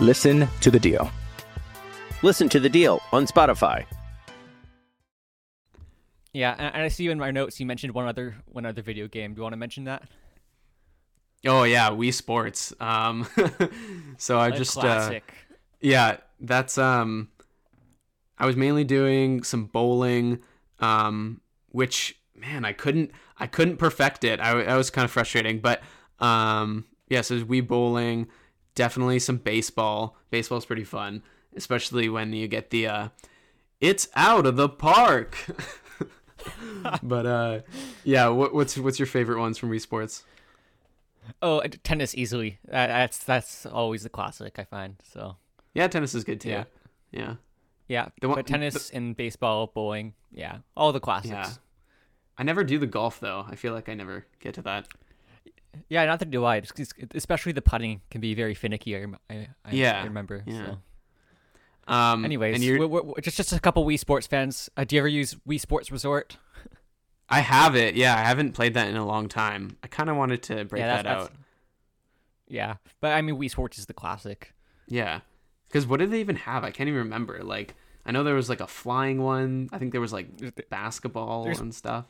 [0.00, 1.08] Listen to The Deal.
[2.22, 3.84] Listen to the deal on Spotify.
[6.32, 7.60] Yeah, and, and I see you in my notes.
[7.60, 9.34] You mentioned one other one other video game.
[9.34, 10.02] Do you want to mention that?
[11.46, 12.72] Oh yeah, Wii Sports.
[12.80, 13.26] Um,
[14.18, 15.20] so I just uh,
[15.80, 17.28] yeah, that's um,
[18.38, 20.40] I was mainly doing some bowling,
[20.80, 24.40] um, which man, I couldn't I couldn't perfect it.
[24.40, 25.82] I that was kind of frustrating, but
[26.20, 28.28] um, yeah, so Wii bowling,
[28.74, 30.16] definitely some baseball.
[30.30, 31.22] Baseball's pretty fun,
[31.54, 33.08] especially when you get the uh,
[33.80, 35.36] it's out of the park.
[37.02, 37.60] but uh,
[38.04, 40.24] yeah, what, what's what's your favorite ones from Wii Sports?
[41.42, 42.58] Oh, uh, tennis easily.
[42.68, 44.96] That's that's always the classic I find.
[45.12, 45.36] So
[45.74, 46.50] Yeah, tennis is good too.
[46.50, 46.64] Yeah.
[47.12, 47.34] yeah.
[47.88, 51.30] yeah, The one- but tennis and baseball, bowling, yeah, all the classics.
[51.32, 51.50] Yeah.
[52.38, 53.44] I never do the golf though.
[53.48, 54.88] I feel like I never get to that.
[55.88, 56.62] Yeah, not that do I.
[57.14, 58.96] Especially the putting can be very finicky.
[58.96, 60.42] I, I, I, Yeah, remember.
[60.46, 60.66] yeah.
[60.66, 61.92] So.
[61.92, 64.68] Um, Anyways, we're, we're- just just a couple Wii Sports fans.
[64.76, 66.36] Uh, do you ever use Wii Sports Resort?
[67.28, 67.96] I have it.
[67.96, 69.76] Yeah, I haven't played that in a long time.
[69.82, 71.32] I kind of wanted to break yeah, that that's- out.
[72.48, 74.52] Yeah, but I mean Wii Sports is the classic.
[74.86, 75.20] Yeah,
[75.68, 76.62] because what did they even have?
[76.62, 77.42] I can't even remember.
[77.42, 79.68] Like, I know there was like a flying one.
[79.72, 80.28] I think there was like
[80.70, 82.04] basketball There's- and stuff.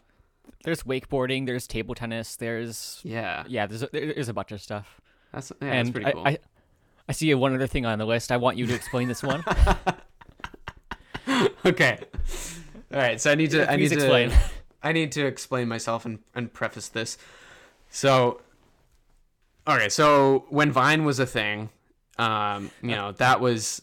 [0.64, 1.46] There's wakeboarding.
[1.46, 2.37] There's table tennis.
[2.37, 3.66] There's Yeah, yeah.
[3.66, 5.00] There's a, there's a bunch of stuff.
[5.33, 6.22] that's yeah, and that's pretty I, cool.
[6.26, 6.38] I,
[7.09, 8.31] I see one other thing on the list.
[8.31, 9.42] I want you to explain this one.
[11.64, 11.98] okay.
[12.92, 13.20] All right.
[13.20, 13.62] So I need to.
[13.70, 14.31] I Please need explain.
[14.31, 14.37] to.
[14.87, 17.18] I need to explain myself and, and preface this.
[17.90, 18.40] So,
[19.66, 19.88] okay.
[19.88, 21.70] So when Vine was a thing,
[22.18, 23.83] um, you know that was.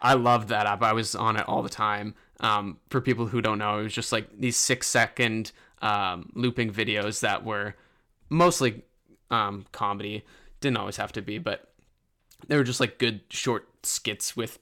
[0.00, 0.82] I loved that app.
[0.82, 2.14] I was on it all the time.
[2.38, 6.72] Um, for people who don't know, it was just like these six second um, looping
[6.72, 7.74] videos that were
[8.28, 8.82] mostly
[9.30, 10.24] um, comedy.
[10.60, 11.68] Didn't always have to be, but
[12.46, 14.60] they were just like good short skits with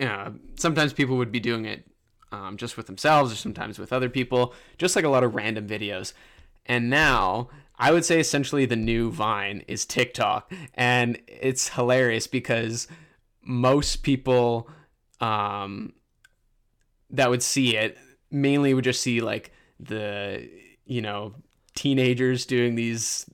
[0.00, 1.89] uh, sometimes people would be doing it
[2.32, 5.66] um, just with themselves or sometimes with other people, just like a lot of random
[5.66, 6.12] videos.
[6.66, 7.48] and now
[7.80, 12.86] I would say essentially the new Vine is TikTok, and it's hilarious because
[13.42, 14.68] most people
[15.18, 15.94] um,
[17.08, 17.96] that would see it
[18.30, 20.46] mainly would just see like the
[20.84, 21.34] you know
[21.74, 23.24] teenagers doing these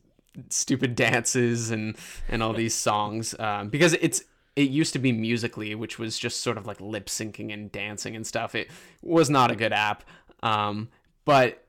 [0.50, 1.96] stupid dances and
[2.28, 4.22] and all these songs um, because it's
[4.56, 8.16] it used to be Musical.ly which was just sort of like lip syncing and dancing
[8.16, 8.54] and stuff.
[8.54, 8.70] It
[9.02, 10.04] was not a good app
[10.42, 10.88] um,
[11.24, 11.64] but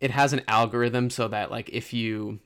[0.00, 2.40] it has an algorithm so that like if you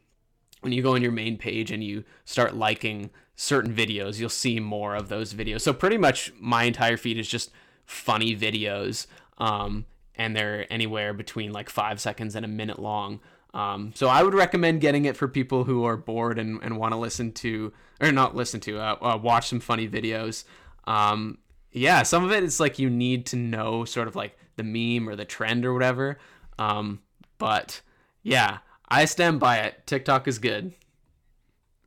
[0.61, 4.61] when you go on your main page and you start liking certain videos you'll see
[4.61, 5.62] more of those videos.
[5.62, 7.50] So pretty much my entire feed is just
[7.85, 9.06] funny videos
[9.38, 13.20] um, and they're anywhere between like five seconds and a minute long.
[13.54, 16.92] Um, so I would recommend getting it for people who are bored and, and want
[16.92, 20.44] to listen to, or not listen to, uh, uh, watch some funny videos.
[20.87, 21.38] Um,
[21.72, 25.09] yeah, some of it is like you need to know sort of like the meme
[25.09, 26.18] or the trend or whatever.
[26.59, 27.00] Um,
[27.38, 27.80] but
[28.22, 29.87] yeah, I stand by it.
[29.87, 30.72] TikTok is good.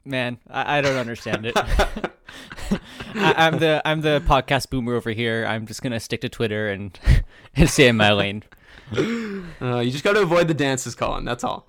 [0.05, 1.57] Man, I, I don't understand it.
[3.15, 5.45] I, am the I'm the podcast boomer over here.
[5.47, 6.97] I'm just gonna stick to Twitter and
[7.55, 8.43] and stay in my lane.
[8.91, 11.25] Uh, you just got to avoid the dances, Colin.
[11.25, 11.67] That's all.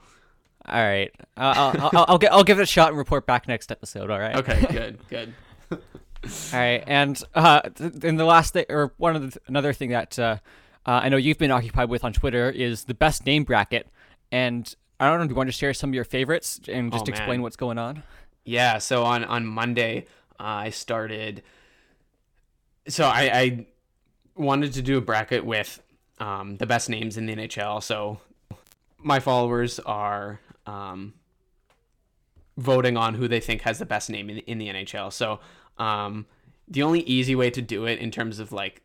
[0.67, 3.73] All right, I'll, I'll, I'll, get I'll give it a shot and report back next
[3.73, 4.11] episode.
[4.11, 4.37] All right.
[4.37, 4.67] Okay.
[4.71, 4.99] Good.
[5.09, 5.35] good.
[6.53, 7.63] all right, and uh,
[8.03, 10.37] in the last thing, or one of the, another thing that uh,
[10.87, 13.87] uh, I know you've been occupied with on Twitter is the best name bracket,
[14.31, 15.25] and I don't know.
[15.25, 17.79] Do you want to share some of your favorites and just Oh, explain what's going
[17.79, 18.03] on?
[18.45, 18.79] Yeah.
[18.79, 20.07] So on on Monday,
[20.39, 21.43] uh, I started.
[22.87, 23.67] So I, I
[24.35, 25.83] wanted to do a bracket with
[26.19, 27.83] um, the best names in the NHL.
[27.83, 28.21] So
[28.99, 30.41] my followers are
[30.71, 31.15] um,
[32.57, 35.13] voting on who they think has the best name in, in the NHL.
[35.13, 35.41] So
[35.79, 36.27] um,
[36.69, 38.83] the only easy way to do it in terms of like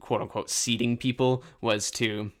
[0.00, 2.32] quote unquote seeding people was to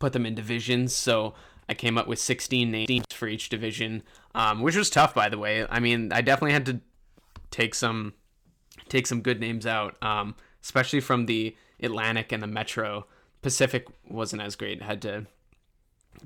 [0.00, 0.94] put them in divisions.
[0.94, 1.34] So
[1.68, 4.02] I came up with 16 names for each division,
[4.34, 5.66] um, which was tough, by the way.
[5.68, 6.80] I mean, I definitely had to
[7.50, 8.14] take some
[8.88, 13.06] take some good names out, um, especially from the Atlantic and the Metro.
[13.42, 14.82] Pacific wasn't as great.
[14.82, 15.26] Had to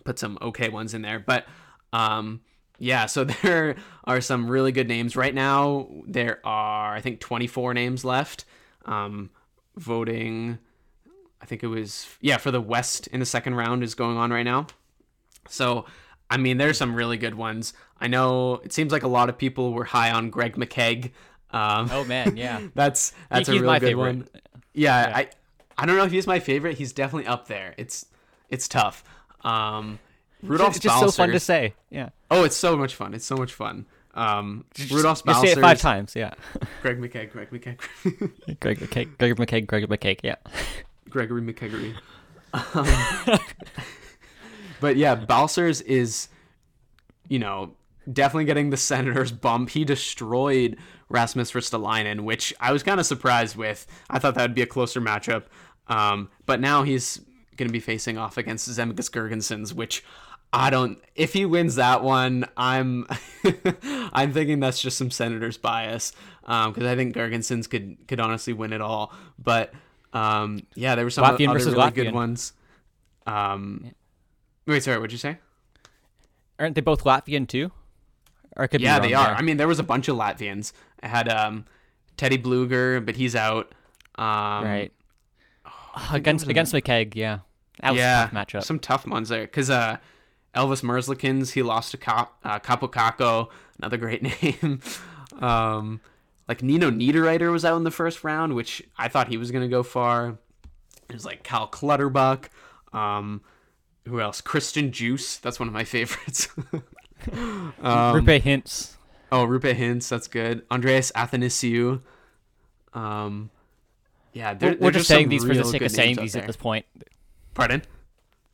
[0.04, 1.46] put some okay ones in there, but
[1.92, 2.40] um,
[2.78, 3.06] yeah.
[3.06, 5.88] So there are some really good names right now.
[6.06, 8.44] There are, I think, 24 names left.
[8.84, 9.30] Um,
[9.76, 10.58] voting,
[11.42, 14.30] I think it was yeah for the West in the second round is going on
[14.32, 14.68] right now.
[15.48, 15.86] So,
[16.30, 17.72] I mean, there's some really good ones.
[18.00, 21.12] I know it seems like a lot of people were high on Greg McKegg.
[21.50, 22.60] Um, Oh man, yeah.
[22.74, 24.16] that's that's he's a really good favorite.
[24.16, 24.28] one.
[24.74, 25.28] Yeah, I
[25.78, 26.78] I don't know if he's my favorite.
[26.78, 27.74] He's definitely up there.
[27.76, 28.06] It's
[28.48, 29.04] it's tough.
[29.46, 29.98] Um,
[30.42, 31.74] Rudolph it's just so fun to say.
[31.90, 32.10] Yeah.
[32.30, 33.14] Oh, it's so much fun.
[33.14, 33.86] It's so much fun.
[34.14, 36.16] Um, Rudolph Just say it five times.
[36.16, 36.34] Yeah.
[36.82, 37.78] Greg McKegg, Greg McKegg,
[38.60, 40.18] Greg McKay, Greg McKay, Greg McKay.
[40.22, 40.36] Yeah.
[41.08, 41.94] Gregory McKeggery.
[42.74, 42.86] Um,
[44.80, 46.28] but yeah, Balcers is,
[47.28, 47.74] you know,
[48.10, 49.68] definitely getting the Senators bump.
[49.68, 50.78] He destroyed
[51.10, 53.86] Rasmus Ristolainen, which I was kind of surprised with.
[54.08, 55.44] I thought that would be a closer matchup.
[55.88, 57.20] Um, but now he's
[57.56, 60.04] going to be facing off against Zemgus Girgensons, which
[60.52, 60.98] I don't.
[61.14, 63.06] If he wins that one, I'm
[64.12, 68.72] I'm thinking that's just some Senators bias because I think Girgensons could could honestly win
[68.72, 69.12] it all.
[69.38, 69.72] But
[70.12, 72.52] um, yeah, there were some Latvian other really good ones.
[73.26, 73.92] Um,
[74.66, 75.38] wait, sorry, what'd you say?
[76.58, 77.72] Aren't they both Latvian too?
[78.56, 79.26] Or could Yeah, they are.
[79.26, 79.36] there.
[79.36, 80.72] I mean, there was a bunch of Latvians.
[81.02, 81.66] I had um,
[82.16, 83.74] Teddy Blueger, but he's out.
[84.14, 84.92] Um, right.
[86.12, 87.40] against against McKegg, yeah.
[87.80, 88.64] That was yeah, a tough matchup.
[88.64, 89.42] some tough ones there.
[89.42, 89.98] Because uh,
[90.54, 93.46] Elvis Merzlikins, he lost to Cap- uh,
[93.78, 94.22] another great
[94.62, 94.80] name.
[95.40, 96.00] um,
[96.48, 99.62] like Nino Niederreiter was out in the first round, which I thought he was going
[99.62, 100.38] to go far.
[101.08, 102.50] It was like Cal Clutterbuck.
[102.92, 103.42] Um,
[104.06, 104.40] who else?
[104.40, 105.40] Christian Djoos.
[105.40, 106.48] That's one of my favorites.
[107.32, 108.94] um, Roope Hintz.
[109.32, 110.64] Oh, Roope Hintz, that's good.
[110.70, 112.00] Andreas Athanasiou.
[112.94, 113.50] Um,
[114.32, 116.46] yeah, there, We're, we're there's just saying these for the sake of saying these at
[116.46, 116.86] this point.
[117.56, 117.82] Pardon?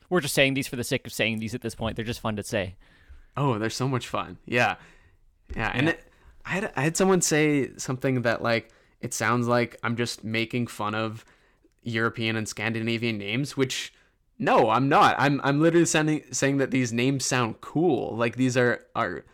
[0.08, 1.96] We're just saying these for the sake of saying these at this point.
[1.96, 2.76] They're just fun to say.
[3.36, 4.38] Oh, they're so much fun.
[4.46, 4.76] Yeah,
[5.56, 5.72] yeah.
[5.74, 6.04] And it,
[6.46, 10.68] I had I had someone say something that like it sounds like I'm just making
[10.68, 11.24] fun of
[11.82, 13.92] European and Scandinavian names, which
[14.38, 15.16] no, I'm not.
[15.18, 18.16] I'm I'm literally sending, saying that these names sound cool.
[18.16, 19.24] Like these are are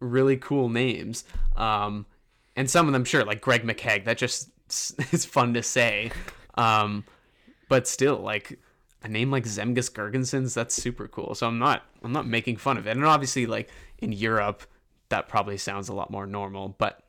[0.00, 1.24] really cool names.
[1.56, 2.06] Um,
[2.56, 4.48] and some of them sure, like Greg McKegg, that just
[5.12, 6.10] is fun to say.
[6.54, 7.04] Um,
[7.68, 8.58] but still, like
[9.02, 11.34] a name like Zemgus Girgensons, that's super cool.
[11.34, 12.96] So I'm not I'm not making fun of it.
[12.96, 14.62] And obviously, like in Europe,
[15.08, 16.74] that probably sounds a lot more normal.
[16.78, 17.02] But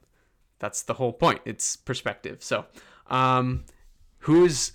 [0.59, 1.41] that's the whole point.
[1.45, 2.43] It's perspective.
[2.43, 2.65] So,
[3.07, 3.65] um,
[4.19, 4.71] who's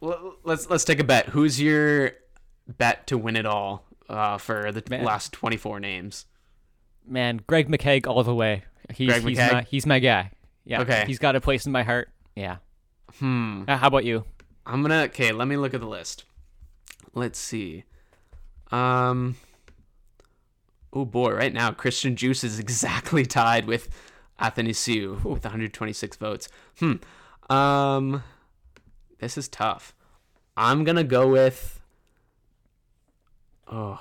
[0.00, 1.26] let's let's take a bet.
[1.26, 2.12] Who's your
[2.66, 5.04] bet to win it all uh, for the Man.
[5.04, 6.26] last 24 names.
[7.06, 8.64] Man, Greg McKegg all the way.
[8.94, 9.52] He's Greg he's McKegg?
[9.52, 10.30] my he's my guy.
[10.64, 10.82] Yeah.
[10.82, 11.04] Okay.
[11.06, 12.10] He's got a place in my heart.
[12.36, 12.56] Yeah.
[13.18, 13.64] Hmm.
[13.66, 14.24] Uh, how about you?
[14.66, 15.32] I'm gonna okay.
[15.32, 16.24] Let me look at the list.
[17.14, 17.84] Let's see.
[18.70, 19.36] Um.
[20.92, 21.32] Oh boy!
[21.32, 23.88] Right now, Christian Djoos is exactly tied with
[24.40, 26.48] Athanasiou with 126 votes.
[26.78, 26.94] Hmm.
[27.52, 28.22] Um.
[29.18, 29.94] This is tough.
[30.56, 31.80] I'm gonna go with.
[33.66, 34.00] Oh.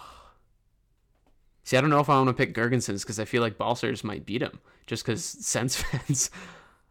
[1.63, 4.03] See, I don't know if I want to pick Girgensons because I feel like Balcers
[4.03, 6.31] might beat him just because Sens fans.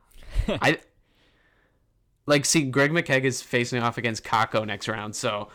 [0.49, 0.79] I
[2.27, 5.49] like see Greg McKegg is facing off against Kakko next round, so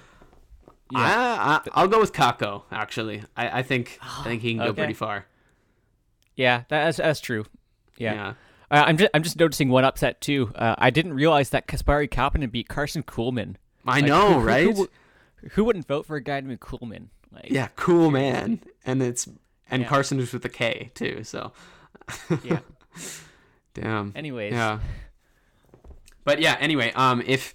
[0.96, 2.64] I, I I'll go with Kakko.
[2.72, 4.82] Actually, I, I think I think he can go Okay.
[4.82, 5.26] pretty far.
[6.36, 7.46] Yeah, that's that's true.
[7.98, 8.14] Yeah.
[8.14, 8.34] Yeah.
[8.72, 10.52] Uh, I'm just I'm just noticing one upset too.
[10.56, 13.56] Uh, I didn't realize that Kasperi Kapanen beat Karson Kuhlman.
[13.86, 14.64] I Like, know, who- who- right?
[14.64, 14.90] Who, wou-
[15.52, 17.08] who wouldn't vote for a guy named Kuhlman?
[17.32, 19.28] Like, yeah, cool man, and it's
[19.70, 19.88] and Yeah.
[19.90, 21.24] Karson is with a K too.
[21.24, 21.52] So
[22.44, 22.60] Yeah.
[23.74, 24.12] damn.
[24.16, 24.54] Anyways.
[24.54, 24.80] Yeah.
[26.24, 27.54] But yeah, anyway, um, if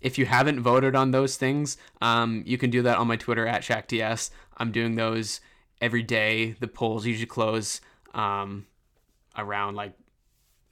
[0.00, 3.46] if you haven't voted on those things, um, you can do that on my Twitter
[3.46, 4.30] at ShackTS.
[4.56, 5.40] I'm doing those
[5.80, 6.56] every day.
[6.60, 7.80] The polls usually close
[8.14, 8.66] um,
[9.36, 9.92] around like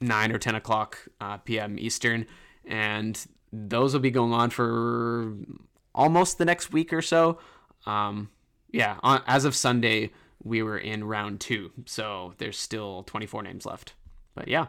[0.01, 1.77] nine or ten o'clock uh, p.m.
[1.79, 2.25] Eastern,
[2.65, 5.33] and those will be going on for
[5.93, 7.39] almost the next week or so.
[7.85, 8.29] Um,
[8.71, 10.11] yeah, on, as of Sunday,
[10.43, 13.93] we were in round two, so there's still 24 names left.
[14.35, 14.67] But yeah.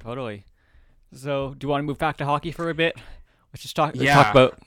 [0.00, 0.44] Totally.
[1.12, 2.96] So, do you want to move back to hockey for a bit?
[3.52, 3.94] Let's just talk.
[3.94, 4.14] Yeah.
[4.14, 4.58] talk about.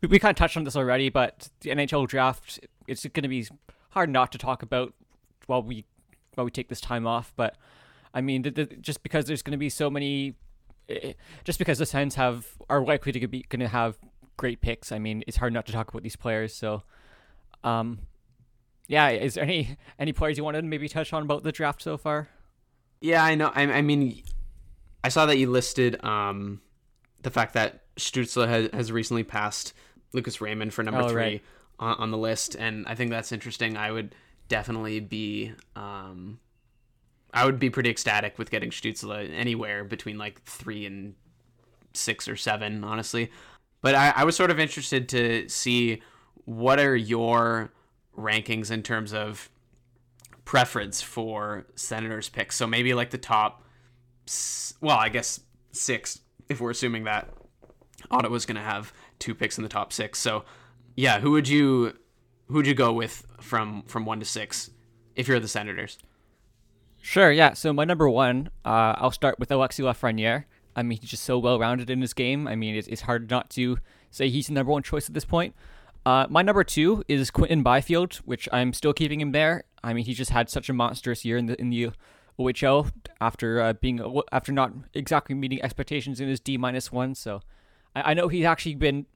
[0.00, 2.60] We, we kind of touched on this already, but the NHL draft.
[2.86, 3.46] It's going to be
[3.90, 4.94] hard not to talk about
[5.46, 5.84] while we
[6.34, 7.32] while we take this time off.
[7.36, 7.56] But
[8.12, 10.34] I mean, the, the, just because there's going to be so many,
[10.88, 11.12] eh,
[11.44, 13.96] just because the Sens have are likely to be going to have
[14.36, 14.90] great picks.
[14.90, 16.54] I mean, it's hard not to talk about these players.
[16.54, 16.82] So,
[17.62, 18.00] um,
[18.88, 19.10] yeah.
[19.10, 21.96] Is there any any players you wanted to maybe touch on about the draft so
[21.96, 22.28] far?
[23.00, 23.52] Yeah, I know.
[23.54, 24.24] I, I mean,
[25.08, 26.60] I saw that you listed um,
[27.22, 29.72] the fact that Stützle has, has recently passed
[30.12, 31.42] Lucas Raymond for number Oh, three right.
[31.78, 33.78] on, on the list, and I think that's interesting.
[33.78, 34.14] I would
[34.48, 36.40] definitely be, um,
[37.32, 41.14] I would be pretty ecstatic with getting Stützle anywhere between like three and
[41.94, 43.30] six or seven, honestly.
[43.80, 46.02] But I, I was sort of interested to see
[46.44, 47.72] what are your
[48.14, 49.48] rankings in terms of
[50.44, 52.56] preference for Senators picks.
[52.56, 53.64] So maybe like the top,
[54.80, 55.40] well, I guess
[55.72, 57.28] six, if we're assuming that
[58.10, 60.18] Ottawa's going to have two picks in the top six.
[60.18, 60.44] So
[60.96, 61.94] yeah, who would you
[62.46, 64.70] who would you go with from from one to six
[65.14, 65.98] if you're the Senators?
[67.00, 67.52] Sure, yeah.
[67.54, 70.44] So my number one, uh, I'll start with Alexi Lafreniere.
[70.74, 72.46] I mean, he's just so well rounded in his game.
[72.46, 73.78] I mean, it's, it's hard not to
[74.10, 75.54] say he's the number one choice at this point.
[76.06, 79.64] Uh, my number two is Quinton Byfield, which I'm still keeping him there.
[79.82, 81.90] I mean, he just had such a monstrous year in the in the
[82.38, 84.00] OHL after uh, being
[84.32, 87.14] after not exactly meeting expectations in his D minus one.
[87.14, 87.40] So
[87.94, 89.06] I, I know he's actually been.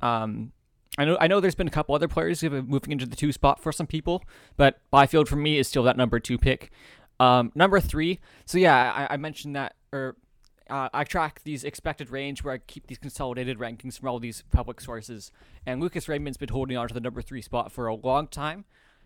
[0.00, 0.52] Um,
[0.98, 3.06] I know I know there's been a couple other players who have been moving into
[3.06, 4.22] the two spot for some people,
[4.56, 6.70] but Byfield for me is still that number two pick.
[7.20, 8.18] Um, number three.
[8.46, 10.16] So yeah, I, I mentioned that, or
[10.68, 14.42] uh, I track these expected range where I keep these consolidated rankings from all these
[14.50, 15.30] public sources.
[15.64, 18.64] And Lucas Raymond's been holding on to the number three spot for a long time,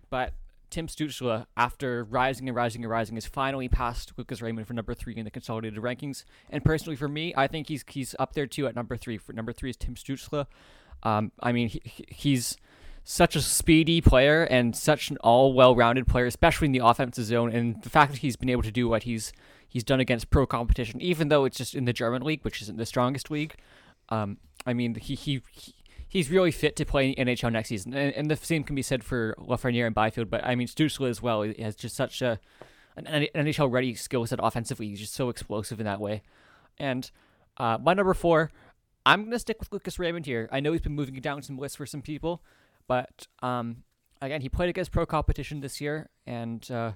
[0.08, 0.32] but
[0.70, 4.94] Tim Stützle, after rising and rising and rising, has finally passed Lucas Raymond for number
[4.94, 6.24] three in the consolidated rankings.
[6.50, 9.16] And personally, for me, I think he's he's up there too at number three.
[9.18, 10.46] For number three is Tim Stützle.
[11.02, 12.56] Um, I mean, he, he- he's
[13.04, 17.52] such a speedy player and such an all well-rounded player, especially in the offensive zone.
[17.54, 19.32] And the fact that he's been able to do what he's
[19.68, 22.76] he's done against pro competition, even though it's just in the German league, which isn't
[22.76, 23.54] the strongest league.
[24.08, 25.42] Um, I mean, he he.
[25.52, 25.74] he
[26.16, 28.80] He's really fit to play in NHL next season, and, and the same can be
[28.80, 30.30] said for Lafreniere and Byfield.
[30.30, 31.42] But I mean, Stützle as well.
[31.42, 32.40] He has just such a
[32.96, 34.88] an NHL ready skill set offensively.
[34.88, 36.22] He's just so explosive in that way.
[36.78, 37.10] And
[37.58, 38.50] uh, my number four,
[39.04, 40.48] I'm gonna stick with Lucas Raymond here.
[40.50, 42.42] I know he's been moving down some lists for some people,
[42.88, 43.82] but um,
[44.22, 46.92] again, he played against pro competition this year, and uh,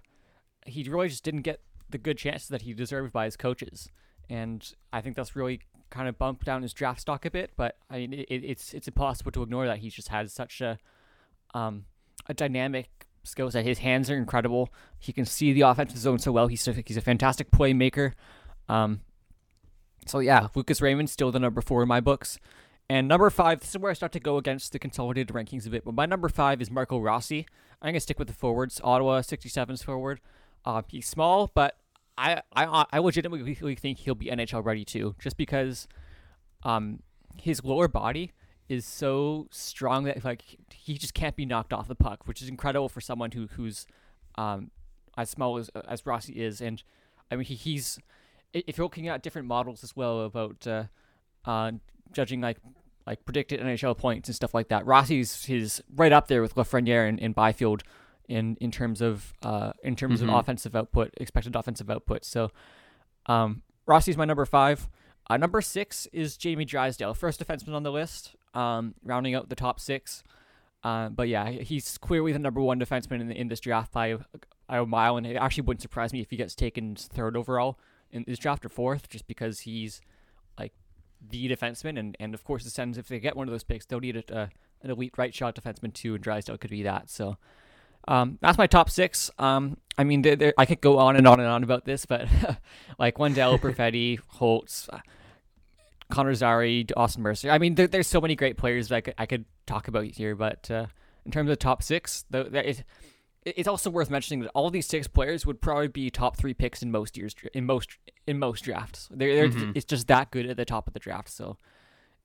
[0.64, 1.60] he really just didn't get
[1.90, 3.90] the good chances that he deserved by his coaches.
[4.30, 5.60] And I think that's really
[5.90, 7.50] kind of bumped down his draft stock a bit.
[7.56, 10.78] But I mean, it, it's it's impossible to ignore that he's just had such a
[11.54, 11.84] um,
[12.26, 13.64] a dynamic skill set.
[13.64, 14.72] His hands are incredible.
[14.98, 16.46] He can see the offensive zone so well.
[16.46, 18.12] He's a, he's a fantastic playmaker.
[18.68, 19.00] Um,
[20.06, 22.38] so yeah, Lucas Raymond still the number four in my books.
[22.88, 25.70] And number five, this is where I start to go against the consolidated rankings a
[25.70, 25.84] bit.
[25.84, 27.46] But my number five is Marco Rossi.
[27.80, 28.80] I'm gonna stick with the forwards.
[28.82, 30.20] Ottawa 67's forward.
[30.64, 31.76] Uh, he's small, but
[32.18, 35.88] I, I I legitimately think he'll be NHL ready too, just because
[36.62, 37.00] um
[37.40, 38.32] his lower body
[38.70, 40.42] is so strong that like
[40.72, 43.84] he just can't be knocked off the puck, which is incredible for someone who who's
[44.36, 44.70] um,
[45.18, 46.60] as small as as Rossi is.
[46.60, 46.82] And
[47.30, 47.98] I mean, he, he's
[48.52, 50.84] if you're looking at different models as well about uh,
[51.44, 51.72] uh,
[52.12, 52.58] judging like
[53.06, 57.08] like predicted NHL points and stuff like that, Rossi's his right up there with Lafreniere
[57.08, 57.82] and, and Byfield
[58.30, 60.24] in in terms of uh, in terms Mhm.
[60.28, 62.24] of offensive output, expected offensive output.
[62.24, 62.50] So
[63.26, 64.88] um, Rossi's my number five.
[65.28, 69.54] Uh, number six is Jamie Drysdale, first defenseman on the list, um, rounding out the
[69.56, 70.22] top six.
[70.82, 74.06] Uh, but yeah, he's clearly the number one defenseman in, the, in this draft by
[74.08, 74.18] a,
[74.80, 77.78] a mile, and it actually wouldn't surprise me if he gets taken third overall
[78.10, 80.00] in this draft or fourth, just because he's
[80.58, 80.72] like
[81.20, 83.84] the defenseman, and, and of course the Sens, if they get one of those picks,
[83.86, 84.48] they'll need a, a,
[84.82, 87.10] an elite right shot defenseman too, and Drysdale could be that.
[87.10, 87.36] So
[88.08, 89.30] um, that's my top six.
[89.38, 92.06] Um, I mean, they're, they're- I could go on and on and on about this,
[92.06, 92.26] but
[92.98, 94.98] like Lundell, Perfetti, Holtz, uh,
[96.10, 97.50] Connor Zary, Dawson Mercer.
[97.50, 100.04] I mean, there, there's so many great players that I could, I could talk about
[100.06, 100.86] here, but uh,
[101.24, 102.82] in terms of top six, though, it,
[103.44, 106.82] it's also worth mentioning that all these six players would probably be top three picks
[106.82, 107.96] in most years in most
[108.26, 109.08] in most drafts.
[109.12, 109.72] They're, they're Mhm.
[109.74, 111.30] it's just that good at the top of the draft.
[111.30, 111.56] So,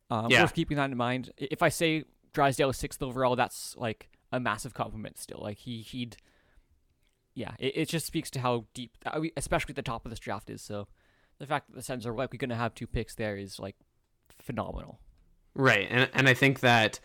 [0.09, 0.41] um, Yeah.
[0.41, 1.31] worth keeping that in mind.
[1.37, 2.03] If I say
[2.33, 5.17] Drysdale is sixth overall, that's like a massive compliment.
[5.17, 6.17] Still, like he he'd,
[7.33, 8.97] yeah, it, it just speaks to how deep,
[9.37, 10.61] especially at the top of this draft is.
[10.61, 10.87] So,
[11.39, 13.75] the fact that the Sens are likely going to have two picks there is like
[14.39, 14.99] phenomenal.
[15.53, 15.87] Right.
[15.89, 16.99] And and I think that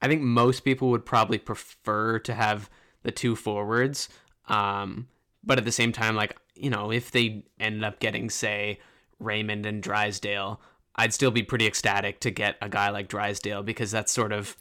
[0.00, 2.70] I think most people would probably prefer to have
[3.02, 4.08] the two forwards.
[4.48, 5.08] Um,
[5.42, 8.80] but at the same time, like, you know, if they ended up getting, say,
[9.18, 10.60] Raymond and Drysdale,
[10.96, 14.56] I'd still be pretty ecstatic to get a guy like Drysdale because that's sort of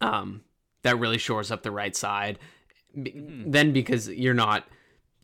[0.00, 0.42] um
[0.84, 2.38] that really shores up the right side.
[3.02, 4.64] B- Then because you're not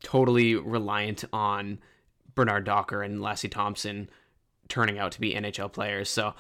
[0.02, 1.78] totally reliant on
[2.34, 4.11] Bernard Docker and Lassi Thomson
[4.68, 6.08] turning out to be NHL players.
[6.08, 6.34] So,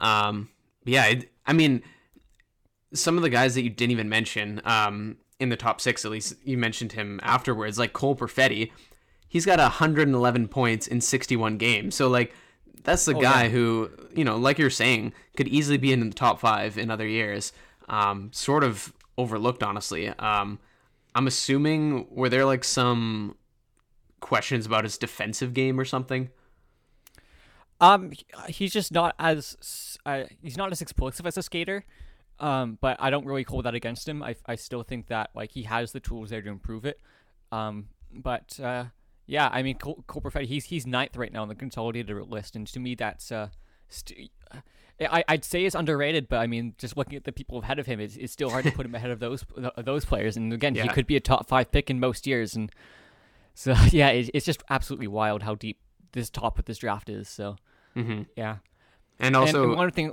[0.00, 0.48] um,
[0.84, 1.82] yeah, it, I mean,
[2.94, 6.10] some of the guys that you didn't even mention um, in the top six, at
[6.10, 8.70] least you mentioned him afterwards, like Cole Perfetti.
[9.28, 11.94] He's got 111 points in 61 games.
[11.94, 12.32] So, like,
[12.84, 13.48] that's the Oh, guy yeah.
[13.50, 17.06] who, you know, like you're saying, could easily be in the top five in other
[17.06, 17.52] years.
[17.88, 20.08] Um, sort of overlooked, honestly.
[20.08, 20.58] Um,
[21.14, 23.36] I'm assuming were there like some
[24.20, 26.30] questions about his defensive game or something?
[27.80, 28.12] Um,
[28.48, 31.84] he's just not as uh, he's not as explosive as a skater.
[32.38, 34.22] Um, but I don't really hold that against him.
[34.22, 37.00] I, I still think that like he has the tools there to improve it.
[37.50, 38.86] Um, but uh,
[39.26, 42.54] yeah, I mean Cole, Cole Perfetti, he's he's ninth right now on the consolidated list,
[42.54, 43.48] and to me that's uh,
[43.88, 44.30] st-
[45.00, 47.86] I I'd say it's underrated, but I mean just looking at the people ahead of
[47.86, 49.44] him, it's, it's still hard to put him ahead of those
[49.78, 50.36] those players.
[50.36, 52.70] And again, he could be a top five pick in most years, and
[53.54, 55.78] so yeah, it, it's just absolutely wild how deep
[56.12, 57.28] this top of this draft is.
[57.28, 57.56] So
[57.96, 58.22] Mm-hmm.
[58.36, 58.56] yeah.
[59.18, 60.12] And also, and one thing,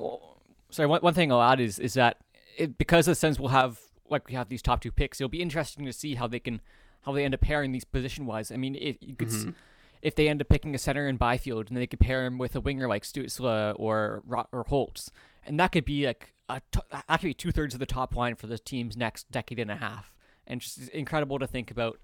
[0.69, 2.17] sorry, one, one thing I'll add is is that
[2.57, 3.77] it, because the Sens will have
[4.09, 6.61] like we have these top two picks, it'll be interesting to see how they can
[7.01, 8.51] how they end up pairing these position wise.
[8.51, 9.47] I mean, if you could, s
[10.03, 12.55] if they end up picking a center in Byfield and they could pair him with
[12.55, 15.09] a winger like Stützle or or Holtz,
[15.45, 18.47] and that could be like a t- actually two thirds of the top line for
[18.47, 20.13] the team's next decade and a half,
[20.45, 21.99] and just incredible to think about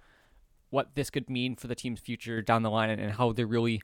[0.69, 3.45] what this could mean for the team's future down the line and, and how they're
[3.45, 3.81] really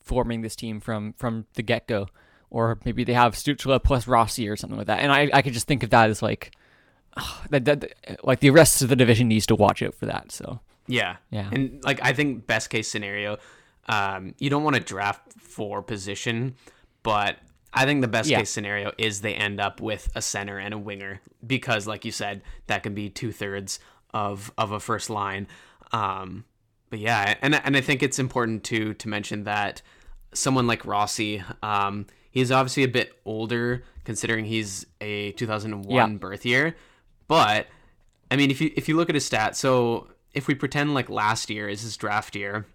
[0.00, 2.06] forming this team from from the get go.
[2.50, 5.00] Or maybe they have Stützle plus Rossi or something like that.
[5.00, 6.52] And I, I could just think of that as like
[7.50, 10.30] that, that like the rest of the division needs to watch out for that.
[10.30, 11.48] So yeah, Yeah.
[11.52, 13.38] and like I think best case scenario,
[13.88, 16.54] um, you don't want to draft for position,
[17.02, 17.38] but
[17.72, 18.38] I think the best Yeah.
[18.38, 22.12] case scenario is they end up with a center and a winger because, like you
[22.12, 23.78] said, that can be two thirds
[24.14, 25.46] of of a first line.
[25.92, 26.44] Um,
[26.90, 29.82] but yeah, and and I think it's important to to mention that
[30.32, 36.06] someone like Rossi, um, he's obviously a bit older considering he's a 2001 Yeah.
[36.18, 36.74] birth year,
[37.26, 37.66] but
[38.30, 41.08] I mean, if you if you look at his stats, so if we pretend like
[41.08, 42.66] last year is his draft year,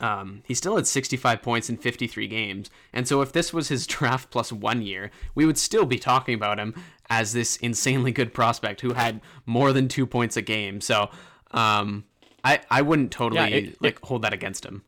[0.00, 2.70] um, he still had 65 points in 53 games.
[2.92, 6.34] And so if this was his draft plus one year, we would still be talking
[6.34, 6.74] about him
[7.10, 10.80] as this insanely good prospect who had more than two points a game.
[10.80, 11.10] So
[11.52, 12.04] um,
[12.42, 14.82] I I wouldn't totally Yeah, it- like hold that against him.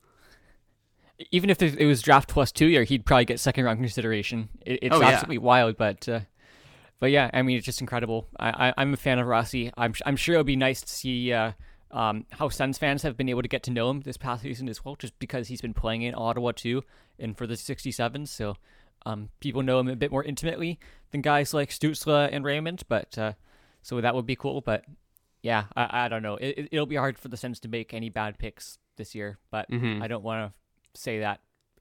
[1.30, 4.48] even if it was draft plus two year, he'd probably get second round consideration.
[4.66, 5.08] It, it's Oh, yeah.
[5.08, 6.20] absolutely wild, but uh,
[7.00, 8.28] but yeah, I mean, it's just incredible.
[8.38, 9.70] I, I I'm a fan of Rossi.
[9.76, 11.52] I'm I'm sure it'll be nice to see uh,
[11.90, 14.68] um how Sens fans have been able to get to know him this past season
[14.68, 16.82] as well, just because he's been playing in Ottawa too,
[17.18, 18.28] and for the 67s.
[18.28, 18.56] So
[19.04, 20.78] um people know him a bit more intimately
[21.12, 23.32] than guys like Stützle and Raymond, but uh,
[23.82, 24.60] so that would be cool.
[24.60, 24.84] But
[25.42, 26.34] yeah, I, I don't know.
[26.36, 29.70] It, it'll be hard for the Sens to make any bad picks this year, but
[29.70, 30.02] Mhm.
[30.02, 30.52] I don't want
[30.94, 31.40] to say that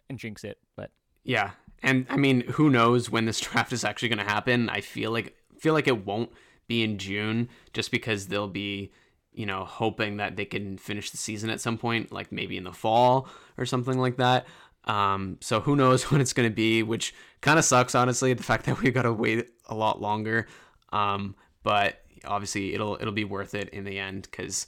[0.10, 0.60] and jinx it.
[0.76, 0.92] But
[1.24, 1.52] Yeah.
[1.82, 4.70] and I mean, who knows when this draft is actually going to happen?
[4.70, 6.30] I feel like feel like it won't
[6.68, 8.92] be in June, just because they'll be,
[9.38, 12.64] you know, hoping that they can finish the season at some point, like maybe in
[12.64, 13.28] the fall
[13.58, 14.46] or something like that.
[14.86, 18.44] Um, so who knows when it's going to be, which kind of sucks, honestly, the
[18.44, 20.48] fact that we got to wait a lot longer.
[20.92, 24.68] Um, but obviously it'll it'll be worth it in the end because,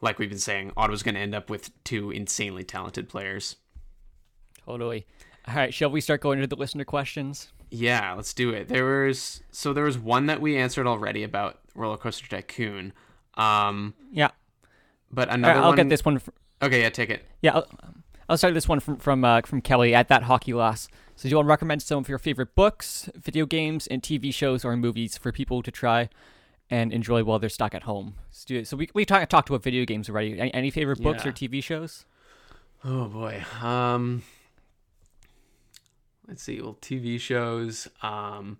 [0.00, 3.56] like we've been saying, Ottawa's going to end up with two insanely talented players.
[4.64, 5.06] Totally.
[5.46, 7.48] All right, shall we start going into the listener questions?
[7.70, 8.68] Yeah, let's do it.
[8.68, 12.92] There was so there was one that we answered already about Roller Coaster Tycoon.
[13.38, 14.30] Um, Yeah.
[15.10, 15.76] but another right, I'll one.
[15.76, 16.18] get this one.
[16.18, 16.30] fr-
[16.60, 17.24] Okay, yeah, take it.
[17.40, 17.66] Yeah, I'll,
[18.28, 20.88] I'll start this one from from uh, from Kelly at that hockey loss.
[21.14, 24.34] So, do you want to recommend some of your favorite books, video games, and TV
[24.34, 26.08] shows or movies for people to try
[26.70, 28.14] and enjoy while they're stuck at home?
[28.30, 30.38] So, we we talked talked about video games already.
[30.38, 31.30] Any, any favorite books Yeah.
[31.30, 32.04] or TV shows?
[32.84, 33.44] Oh boy.
[33.62, 34.22] Um
[36.26, 36.60] let's see.
[36.60, 37.88] Well, TV shows.
[38.02, 38.58] Um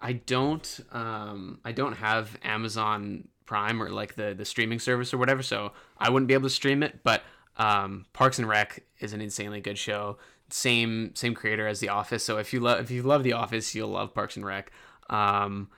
[0.00, 5.18] I don't um I don't have Amazon Prime or like the the streaming service or
[5.18, 7.22] whatever, so I wouldn't be able to stream it, but
[7.56, 10.18] um Parks and Rec is an insanely good show.
[10.50, 13.74] Same same creator as The Office, so if you love if you love The Office,
[13.74, 14.70] you'll love Parks and Rec.
[15.08, 15.68] Um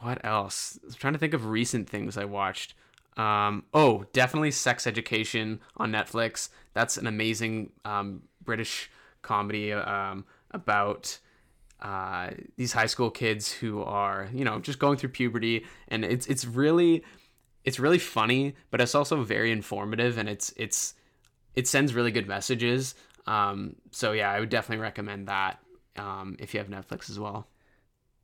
[0.00, 0.78] what else?
[0.84, 2.74] I'm trying to think of recent things I watched.
[3.16, 6.50] Um, oh, definitely Sex Education on Netflix.
[6.72, 8.90] That's an amazing um, British
[9.22, 11.18] comedy um, about
[11.80, 16.26] uh, these high school kids who are, you know, just going through puberty, and it's
[16.26, 17.04] it's really
[17.64, 20.94] it's really funny, but it's also very informative, and it's it's
[21.54, 22.94] it sends really good messages.
[23.26, 25.58] Um, so yeah, I would definitely recommend that
[25.96, 27.46] um, if you have Netflix as well.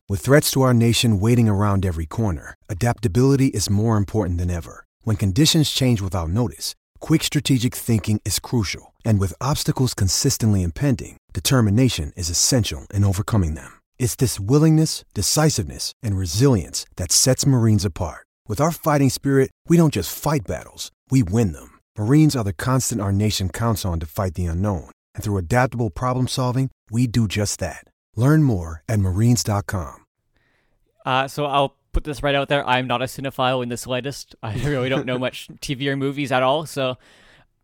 [0.09, 4.85] With threats to our nation waiting around every corner, adaptability is more important than ever.
[5.03, 8.93] When conditions change without notice, quick strategic thinking is crucial.
[9.05, 13.81] And with obstacles consistently impending, determination is essential in overcoming them.
[13.99, 18.25] It's this willingness, decisiveness, and resilience that sets Marines apart.
[18.47, 21.81] With our fighting spirit, we don't just fight battles, we win them.
[21.99, 24.91] Marines are the constant our nation counts on to fight the unknown.
[25.15, 27.85] And through adaptable problem solving, we do just that.
[28.17, 30.05] Learn more at marines.com.
[31.05, 32.67] Uh, so I'll put this right out there.
[32.69, 34.35] I'm not a cinephile in the slightest.
[34.43, 36.67] I really don't know much TV or movies at all.
[36.67, 36.97] So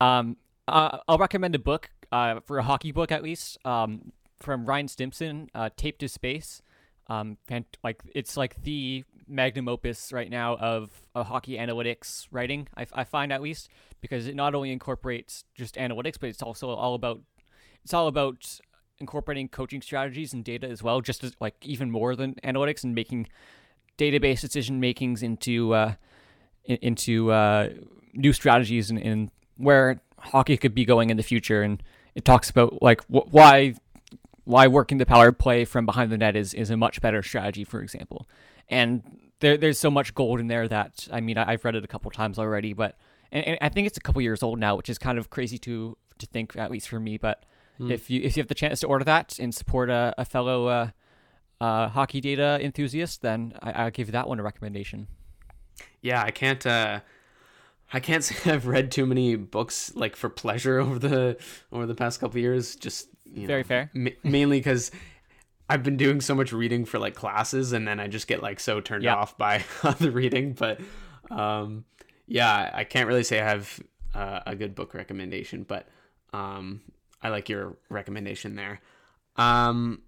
[0.00, 4.66] um, uh, I'll recommend a book uh, for a hockey book at least um, from
[4.66, 6.62] Ryan Stimson, uh, Tape to Space.
[7.08, 12.68] Um, fant- like it's like the magnum opus right now of, of hockey analytics writing.
[12.76, 13.68] I, I find at least
[14.00, 17.20] because it not only incorporates just analytics, but it's also all about
[17.82, 18.60] it's all about
[18.98, 22.94] incorporating coaching strategies and data as well, just as like even more than analytics and
[22.94, 23.26] making
[23.98, 25.94] database decision makings into uh,
[26.64, 27.70] in- into uh,
[28.14, 31.62] new strategies and, and where hockey could be going in the future.
[31.62, 31.82] And
[32.14, 33.74] it talks about like wh- why
[34.44, 37.62] why working the power play from behind the net is, is a much better strategy,
[37.62, 38.26] for example.
[38.68, 39.02] And
[39.40, 41.88] there, there's so much gold in there that I mean I, I've read it a
[41.88, 42.96] couple times already, but
[43.32, 45.58] and, and I think it's a couple years old now, which is kind of crazy
[45.58, 47.16] to to think at least for me.
[47.16, 47.44] But
[47.78, 50.66] if you if you have the chance to order that and support a, a fellow
[50.66, 50.88] uh,
[51.62, 55.06] uh, hockey data enthusiast, then I, I'll give that one a recommendation.
[56.02, 57.00] yeah i can't uh
[57.92, 61.36] i can't say i've read too many books like for pleasure over the
[61.72, 63.90] over the past couple years just you know, Very fair.
[63.94, 64.90] ma- mainly because
[65.68, 68.58] i've been doing so much reading for like classes and then i just get like
[68.60, 69.14] so turned Yeah.
[69.16, 69.64] off by
[70.00, 70.80] the reading but
[71.30, 71.84] um
[72.26, 73.80] yeah i can't really say i have
[74.14, 75.86] uh, a good book recommendation but
[76.32, 76.80] um
[77.22, 78.80] i like your recommendation there
[79.36, 80.02] um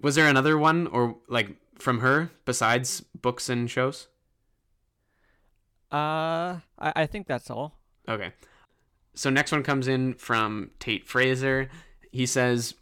[0.00, 1.48] was there another one or like
[1.78, 4.08] from her besides books and shows
[5.90, 7.78] Uh, I, I think that's all.
[8.08, 8.32] Okay.
[9.14, 11.68] So next one comes in from Tate Fraser.
[12.12, 12.74] He says,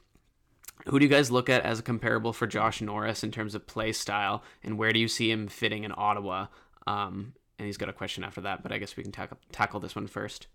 [0.87, 3.67] "Who do you guys look at as a comparable for Josh Norris in terms of
[3.67, 6.47] play style, and where do you see him fitting in Ottawa?"
[6.87, 9.81] Um, and he's got a question after that, but I guess we can tackle tackle
[9.81, 10.47] this one first.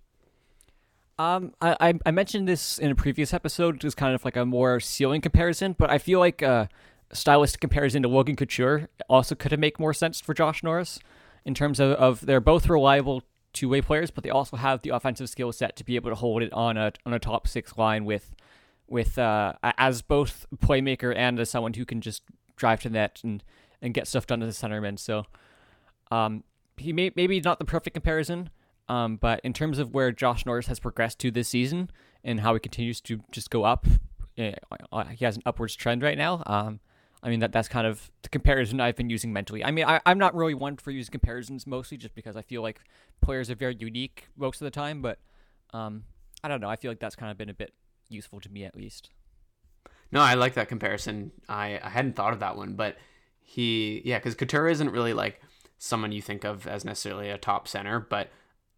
[1.17, 4.45] Um, I, I I mentioned this in a previous episode, just kind of like a
[4.45, 6.69] more ceiling comparison, but I feel like a
[7.13, 10.99] stylistic comparison to Logan Couture also could have make more sense for Josh Norris
[11.45, 13.23] in terms of, of they're both reliable
[13.53, 16.15] two way players, but they also have the offensive skill set to be able to
[16.15, 18.33] hold it on a on a top six line with
[18.87, 22.23] with uh as both playmaker and as someone who can just
[22.55, 23.43] drive to net and
[23.81, 24.97] and get stuff done to the centerman.
[24.97, 25.25] So
[26.11, 26.43] um
[26.77, 28.49] he may maybe not the perfect comparison,
[28.89, 31.89] um, but in terms of where Josh Norris has progressed to this season
[32.23, 33.85] and how he continues to just go up,
[34.37, 34.53] eh,
[34.91, 36.43] uh, he has an upwards trend right now.
[36.45, 36.79] Um,
[37.23, 39.63] I mean that that's kind of the comparison I've been using mentally.
[39.63, 42.61] I mean I, I'm not really one for using comparisons mostly just because I feel
[42.61, 42.81] like
[43.21, 45.19] players are very unique most of the time, but
[45.73, 46.03] um,
[46.43, 46.69] I don't know.
[46.69, 47.73] I feel like that's kind of been a bit
[48.09, 49.09] useful to me at least.
[50.11, 51.31] No, I like that comparison.
[51.47, 52.97] I, I hadn't thought of that one, but
[53.39, 55.41] he, yeah, because Couture isn't really like
[55.77, 58.29] someone you think of as necessarily a top center, but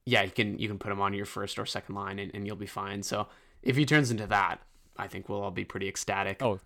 [0.05, 2.45] yeah, you can you can put him on your first or second line and, and
[2.45, 3.01] you'll be fine.
[3.03, 3.27] So
[3.61, 4.59] if he turns into that,
[4.97, 6.41] I think we'll all be pretty ecstatic.
[6.41, 6.59] Oh,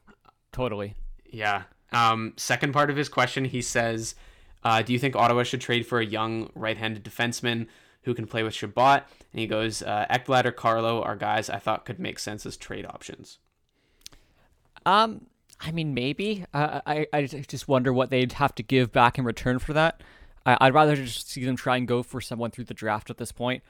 [0.51, 0.95] totally.
[1.29, 1.63] Yeah.
[1.91, 4.15] Um, second part of his question, he says,
[4.63, 7.67] uh, "Do you think Ottawa should trade for a young right-handed defenseman
[8.03, 11.59] who can play with Chabot?" And he goes, uh, "Ekblad or Carlo are guys I
[11.59, 13.39] thought could make sense as trade options."
[14.85, 15.27] Um,
[15.59, 16.45] I mean, maybe.
[16.53, 20.01] Uh, I I just wonder what they'd have to give back in return for that.
[20.45, 23.17] I, I'd rather just see them try and go for someone through the draft at
[23.17, 23.63] this point,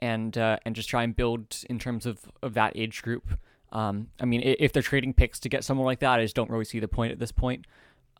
[0.00, 3.38] and uh, and just try and build in terms of, of that age group.
[3.72, 6.50] Um, I mean, if they're trading picks to get someone like that, I just don't
[6.50, 7.66] really see the point at this point.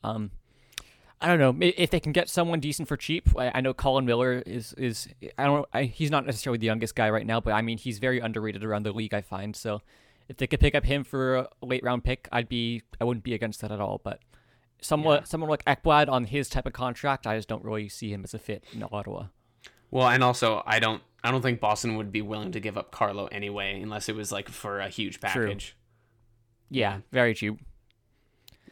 [0.02, 0.30] Um,
[1.20, 3.28] I don't know if they can get someone decent for cheap.
[3.38, 6.96] I, I know Colin Miller is is I don't I, he's not necessarily the youngest
[6.96, 9.14] guy right now, but I mean he's very underrated around the league.
[9.14, 9.82] I find so
[10.28, 13.22] if they could pick up him for a late round pick, I'd be I wouldn't
[13.22, 14.00] be against that at all.
[14.02, 14.18] But
[14.80, 15.24] someone yeah.
[15.24, 18.34] someone like Ekblad on his type of contract, I just don't really see him as
[18.34, 19.26] a fit in Ottawa.
[19.92, 22.90] Well, and also I don't I don't think Boston would be willing to give up
[22.90, 25.68] Carlo anyway, unless it was like for a huge package.
[25.68, 25.78] True.
[26.70, 27.60] Yeah, very cheap.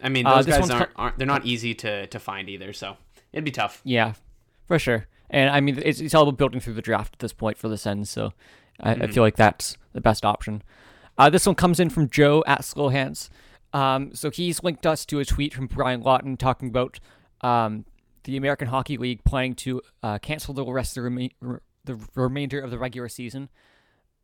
[0.02, 2.72] I mean, uh, those uh, guys aren't, aren't, they're not easy to to find either,
[2.72, 2.96] so
[3.32, 3.82] it'd be tough.
[3.84, 4.14] Yeah,
[4.66, 5.06] for sure.
[5.28, 7.68] And I mean, it's, it's all about building through the draft at this point for
[7.68, 8.32] the Sens, so
[8.80, 9.02] I, mm-hmm.
[9.02, 10.62] I feel like that's the best option.
[11.16, 13.28] Uh, this one comes in from Joe at Slowhands.
[13.72, 16.98] Um, so he's linked us to a tweet from Brian Lawton talking about
[17.42, 17.84] um,
[18.24, 22.60] the American Hockey League planning to uh, cancel the rest of the, rema- the remainder
[22.60, 23.48] of the regular season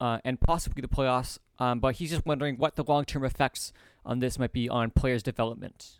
[0.00, 1.38] uh, and possibly the playoffs.
[1.58, 3.72] Um, but he's just wondering what the long term effects
[4.04, 5.98] on this might be on players' development.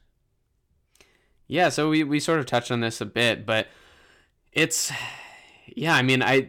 [1.49, 3.69] Yeah, so we, we sort of touched on this a bit, but
[4.53, 4.93] it's,
[5.67, 6.49] yeah, I mean, I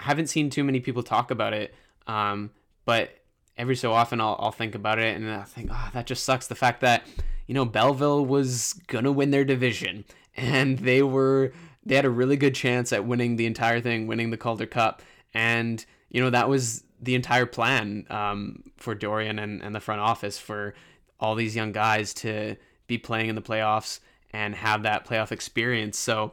[0.00, 1.74] haven't seen too many people talk about it,
[2.06, 2.50] um,
[2.84, 3.10] but
[3.58, 6.46] every so often I'll, I'll think about it and I think, oh, that just sucks.
[6.46, 7.06] The fact that,
[7.46, 10.04] you know, Belleville was going to win their division
[10.36, 11.52] and they were,
[11.84, 15.02] they had a really good chance at winning the entire thing, winning the Calder Cup.
[15.34, 20.00] And, you know, that was the entire plan um, for Dorion and, and the front
[20.00, 20.74] office for
[21.18, 22.56] all these young guys to
[22.86, 24.00] be playing in the playoffs
[24.32, 25.98] and have that playoff experience.
[25.98, 26.32] So,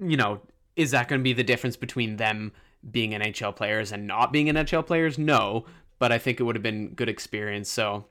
[0.00, 0.40] you know,
[0.76, 2.52] is that going to be the difference between them
[2.90, 5.18] being NHL players and not being NHL players?
[5.18, 5.66] No,
[5.98, 7.70] but I think it would have been good experience.
[7.70, 8.06] So,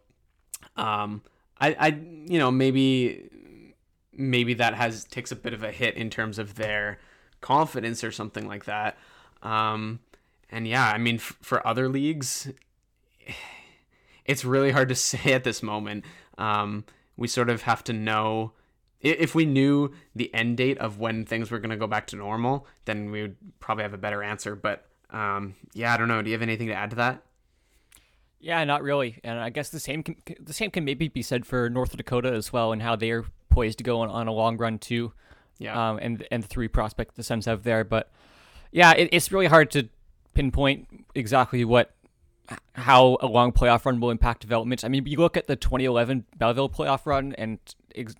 [0.76, 1.22] um,
[1.60, 1.88] I, I,
[2.28, 3.30] you know, maybe,
[4.18, 7.00] maybe that has takes a bit of a hit in terms of their
[7.42, 8.98] confidence or something like that.
[9.44, 10.00] Um,
[10.50, 12.52] and yeah, I mean, f- for other leagues,
[14.26, 16.06] it's really hard to say at this moment.
[16.38, 18.54] Um, we sort of have to know
[19.00, 22.16] if we knew the end date of when things were going to go back to
[22.16, 24.56] normal, then we would probably have a better answer.
[24.56, 26.22] But um, yeah, I don't know.
[26.22, 27.24] Do you have anything to add to that?
[28.40, 29.20] Yeah, not really.
[29.24, 32.32] And I guess the same can, the same can maybe be said for North Dakota
[32.32, 33.26] as well, and how they're
[33.58, 35.14] poised to go on, on a long run too.
[35.58, 35.90] Yeah.
[35.90, 38.12] Um, and and the three prospect the Sens have there, but
[38.72, 39.90] yeah, it, it's really hard to
[40.36, 41.96] pinpoint exactly what
[42.74, 44.86] how a long playoff run will impact development.
[44.86, 47.58] I mean, you look at the 2011 Belleville playoff run, and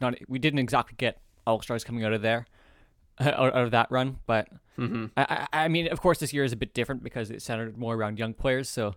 [0.02, 2.48] not we didn't exactly get all stars coming out of there,
[3.20, 4.18] out, of that run.
[4.26, 5.06] But mm-hmm.
[5.16, 7.94] I, I mean, of course, this year is a bit different because it centered more
[7.94, 8.68] around young players.
[8.68, 8.96] So,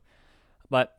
[0.70, 0.96] but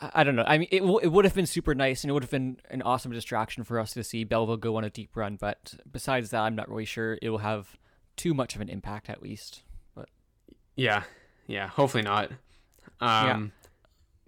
[0.00, 0.44] I don't know.
[0.46, 2.58] I mean, it w- it would have been super nice, and it would have been
[2.70, 5.36] an awesome distraction for us to see Belleville go on a deep run.
[5.36, 7.76] But besides that, I'm not really sure it will have
[8.16, 9.62] too much of an impact, at least.
[9.94, 10.08] But
[10.76, 11.04] yeah,
[11.46, 12.30] yeah, hopefully not.
[13.00, 13.46] Um, yeah.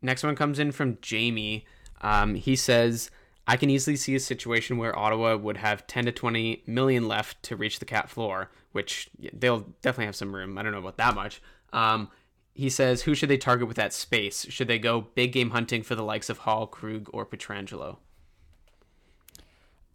[0.03, 1.65] Next one comes in from Jamie.
[2.03, 3.11] Um, he says,
[3.49, 7.43] I can easily see a situation where Ottawa would have 10 to 20 million left
[7.45, 10.59] to reach the cap floor, which they'll definitely have some room.
[10.59, 11.41] I don't know about that much.
[11.73, 12.11] Um,
[12.57, 14.47] he says, who should they target with that space?
[14.49, 17.99] Should they go big game hunting for the likes of Hall, Krug, or Pietrangelo?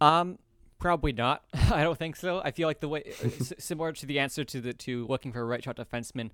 [0.00, 0.38] Um,
[0.78, 1.42] probably not.
[1.54, 2.40] I don't think so.
[2.44, 3.12] I feel like the way
[3.58, 6.30] similar to the answer to the to looking for a right shot defenseman,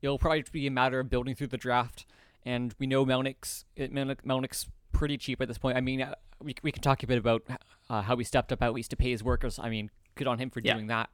[0.00, 2.06] it'll probably be a matter of building through the draft.
[2.46, 5.76] And we know Melnyk's Melnyk's pretty cheap at this point.
[5.76, 7.42] I mean, uh, we we can talk a bit about
[7.90, 9.58] uh, how we stepped up at least to pay his workers.
[9.58, 10.72] I mean, good on him for yeah.
[10.72, 11.10] doing that.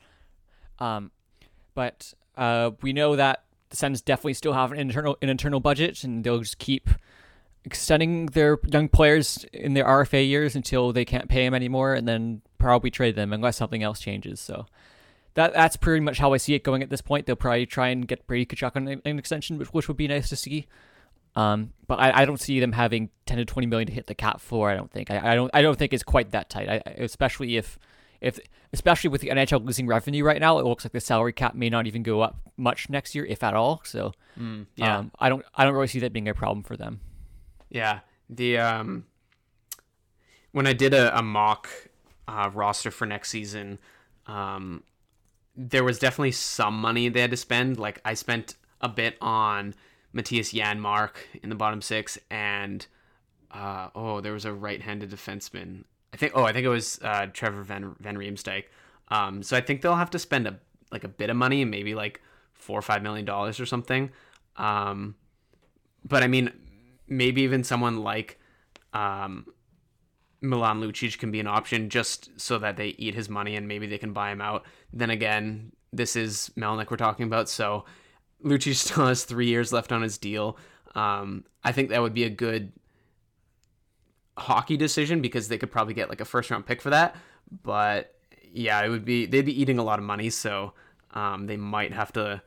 [0.79, 1.11] Um,
[1.75, 6.05] but uh, we know that the Sens definitely still have an internal an internal budget,
[6.05, 6.89] and they'll just keep
[7.64, 12.07] extending their young players in their RFA years until they can't pay them anymore, and
[12.07, 14.41] then probably trade them unless something else changes.
[14.41, 14.66] So
[15.35, 17.27] that that's pretty much how I see it going at this point.
[17.27, 20.29] They'll probably try and get Brady Tkachuk on an, extension, which, which would be nice
[20.29, 20.66] to see.
[21.35, 24.14] Um, but I, I don't see them having 10 to 20 million to hit the
[24.14, 24.70] cap floor.
[24.70, 25.11] I don't think.
[25.11, 25.51] I, I don't.
[25.55, 26.68] I don't think it's quite that tight.
[26.68, 27.79] I, especially if,
[28.23, 28.41] if
[28.73, 31.68] especially with the NHL losing revenue right now, it looks like the salary cap may
[31.68, 33.83] not even go up much next year, if at all.
[33.85, 35.45] So, mm, yeah, um, I don't.
[35.55, 37.01] I don't really see that being a problem for them.
[37.68, 38.01] Yeah.
[38.31, 39.05] The um,
[40.53, 41.68] when I did a, a mock
[42.29, 43.79] uh, roster for next season,
[44.27, 44.85] um,
[45.57, 47.79] there was definitely some money they had to spend.
[47.79, 49.75] Like I spent a bit on
[50.14, 52.87] Mattias Janmark in the bottom six, and
[53.51, 55.85] uh, oh, there was a right-handed defenseman.
[56.13, 56.33] I think.
[56.35, 58.65] Oh, I think it was uh, Trevor Van Van Riemsdyk.
[59.09, 60.59] Um, so I think they'll have to spend a
[60.91, 62.21] like a bit of money, maybe like
[62.53, 64.11] four or five million dollars or something.
[64.57, 65.15] Um,
[66.05, 66.53] but I mean,
[67.09, 68.39] maybe even someone like
[68.93, 69.47] um,
[70.41, 73.87] Milan Lucic can be an option just so that they eat his money and maybe
[73.87, 74.65] they can buy him out.
[74.93, 77.85] Then again, this is Melnyk we're talking about, so
[78.45, 80.59] Lucic still has three years left on his deal.
[80.95, 82.73] Um, I think that would be a good
[84.39, 87.16] hockey decision because they could probably get like a first round pick for that.
[87.62, 88.14] But
[88.53, 90.72] yeah, it would be they'd be eating a lot of money, so
[91.12, 92.43] um, they might have to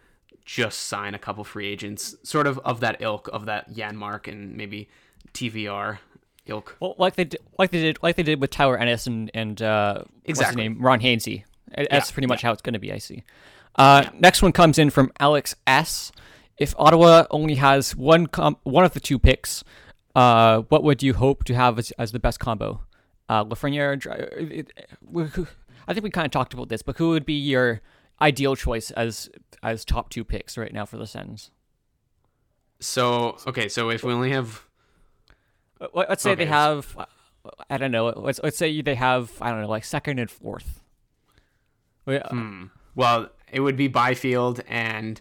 [0.45, 4.55] just sign a couple free agents, sort of of that ilk of that Janmark and
[4.55, 4.87] maybe
[5.33, 5.99] TVR
[6.45, 6.77] ilk.
[6.79, 9.61] Well, like they did, like they did, like they did with Tyler Ennis and and
[9.61, 10.27] uh, Exactly.
[10.33, 11.43] what's his name, Ron Hainsey.
[11.75, 12.47] That's Yeah, pretty much yeah.
[12.49, 12.91] how it's going to be.
[12.91, 13.23] I see.
[13.75, 16.11] Uh, Next one comes in from Alex S.
[16.57, 19.63] If Ottawa only has one com- one of the two picks,
[20.15, 22.81] uh, what would you hope to have as, as the best combo?
[23.27, 23.93] Uh, Lafreniere.
[23.93, 25.47] and Dry- it- it- who- who-
[25.87, 27.81] I think we kind of talked about this, but who would be your
[28.21, 29.29] ideal choice as
[29.61, 31.51] as top two picks right now for the Sens?
[32.79, 34.63] So okay, so if we only have
[35.81, 37.05] Uh, let- Let's say they have, uh,
[37.69, 38.05] I don't know.
[38.15, 40.81] Let's let's say they have, I don't know, like second and fourth.
[42.07, 42.65] Uh, Hmm.
[42.95, 45.19] Well, it would be Byfield, and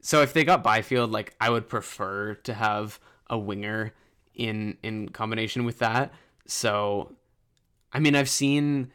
[0.00, 2.98] so if they got Byfield, like I would prefer to have
[3.30, 3.94] a winger
[4.34, 6.12] in in combination with that.
[6.46, 7.12] So,
[7.92, 8.92] I mean, I've seen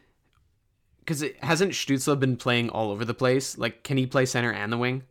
[0.99, 3.57] because it hasn't Stützle been playing all over the place.
[3.57, 5.03] Like, can he play center and the wing?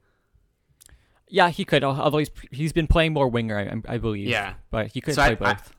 [1.28, 1.82] Yeah, he could.
[1.82, 3.58] Although he's he's been playing more winger,
[3.88, 4.28] I, I believe.
[4.28, 4.54] Yeah.
[4.70, 5.72] but he could So play I- I- both.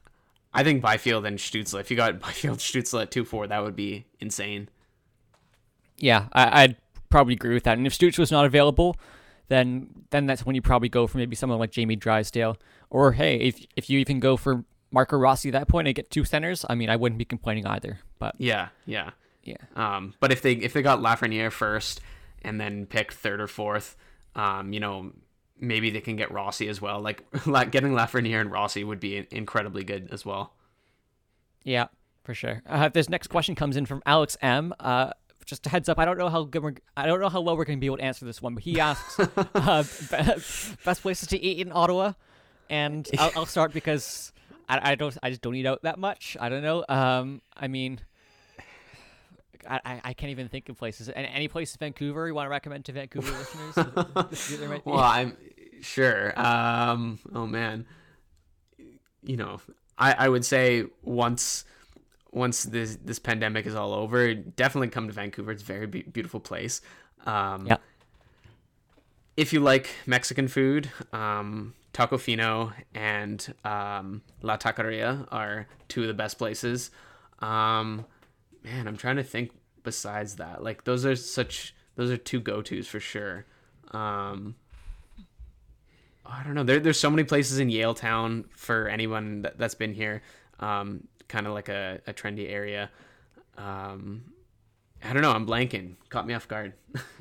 [0.58, 1.82] I think Byfield and Stützle.
[1.82, 4.70] If you got Byfield Stützle at two four, that would be insane.
[5.98, 6.78] yeah, I, I'd
[7.10, 7.78] probably agree with that.
[7.78, 8.96] And if Stooch was not available,
[9.50, 12.58] then then that's when you probably go for maybe someone like Jamie Drysdale,
[12.96, 16.10] or hey, if if you even go for Marco Rossi at that point and get
[16.10, 18.00] two centers, I mean, I wouldn't be complaining either.
[18.20, 19.12] But Yeah, yeah.
[19.44, 22.00] yeah, Um, but if they if they got Lafreniere first
[22.42, 23.98] and then picked third or fourth,
[24.36, 25.12] um, you know,
[25.60, 27.02] maybe they can get Rossi as well.
[27.02, 27.24] Like
[27.72, 30.54] getting Lafreniere and Rossi would be incredibly good as well.
[31.64, 31.88] Yeah,
[32.24, 32.62] for sure.
[32.66, 34.74] Uh, this next question comes in from Alex M.
[34.80, 35.12] Uh,
[35.46, 37.56] just a heads up, I don't know how good we're, I don't know how well
[37.56, 39.20] we're going to be able to answer this one, but he asks
[39.56, 39.84] uh,
[40.84, 42.14] best places to eat in Ottawa,
[42.70, 44.32] and I'll, I'll start because
[44.70, 46.36] I, I don't I just don't eat out that much.
[46.40, 46.84] I don't know.
[46.90, 48.00] Um, I mean.
[49.68, 51.10] I, I- can't even think of places.
[51.10, 53.32] Any, any place in Vancouver you want to recommend to Vancouver
[53.76, 54.60] listeners?
[54.60, 55.36] There might be- Well, I'm
[55.82, 56.40] sure.
[56.40, 57.88] Um, oh man,
[59.24, 59.60] you know,
[59.98, 61.66] I, I would say once
[62.32, 65.52] once this this pandemic is all over, definitely come to Vancouver.
[65.52, 66.82] It's a very be- beautiful place.
[67.26, 67.78] Um, Yeah.
[69.36, 76.14] If you like Mexican food, um, Tacofino and um, La Taqueria are two of the
[76.14, 76.92] best places.
[77.40, 78.06] Um,
[78.66, 80.62] man, I'm trying to think besides that.
[80.62, 83.46] Like those are such those are two go tos for sure.
[83.92, 84.56] Um,
[86.26, 86.64] I don't know.
[86.64, 90.22] There, there's so many places in Yaletown for anyone that, that's been here.
[90.60, 92.90] Um, kind of like a, a trendy area.
[93.58, 94.34] Um,
[95.02, 95.32] I don't know.
[95.32, 95.96] I'm blanking.
[96.10, 96.74] Caught me off guard.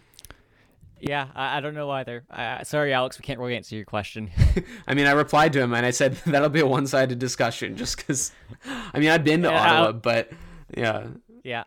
[1.06, 2.24] yeah, I, I don't know either.
[2.30, 4.30] Uh, sorry, Alex, we can't really answer your question.
[4.86, 7.96] I mean, I replied to him and I said that'll be a one-sided discussion, just
[7.96, 8.32] because.
[8.94, 10.30] I mean, I've been to Yeah, Ottawa, I'll- but
[10.76, 11.06] yeah.
[11.42, 11.64] yeah,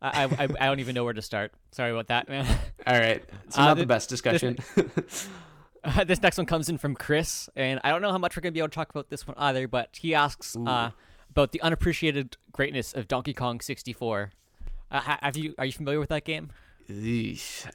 [0.00, 1.52] I, I, I don't even know where to start.
[1.72, 2.46] Sorry about that, man.
[2.86, 4.58] All right, it's Uh, not th- the best discussion.
[5.84, 8.40] Uh, this next one comes in from Chris, and I don't know how much we're
[8.42, 10.90] gonna be able to talk about this one either, but he asks uh,
[11.30, 14.30] about the unappreciated greatness of Donkey Kong 64.
[14.92, 16.50] Uh, have you are you familiar with that game?
[16.88, 17.68] Eesh.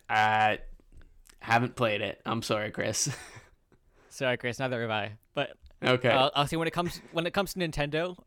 [1.40, 2.22] Haven't played it.
[2.26, 3.10] I'm sorry, Chris.
[4.10, 5.12] Sorry, Chris, neither have I.
[5.36, 5.52] But
[5.84, 6.10] okay.
[6.10, 8.18] uh, I'll say when it comes when it comes to Nintendo,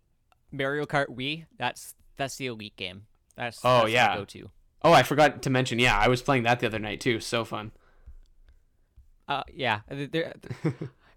[0.53, 3.07] Mario Kart Wii, that's that's the elite game.
[3.37, 4.17] That's Oh, that's yeah.
[4.17, 4.51] go to.
[4.83, 5.81] oh, I forgot to mention.
[5.81, 7.19] Yeah, I was playing that the other night too.
[7.19, 7.73] So fun.
[9.27, 9.81] Uh, yeah.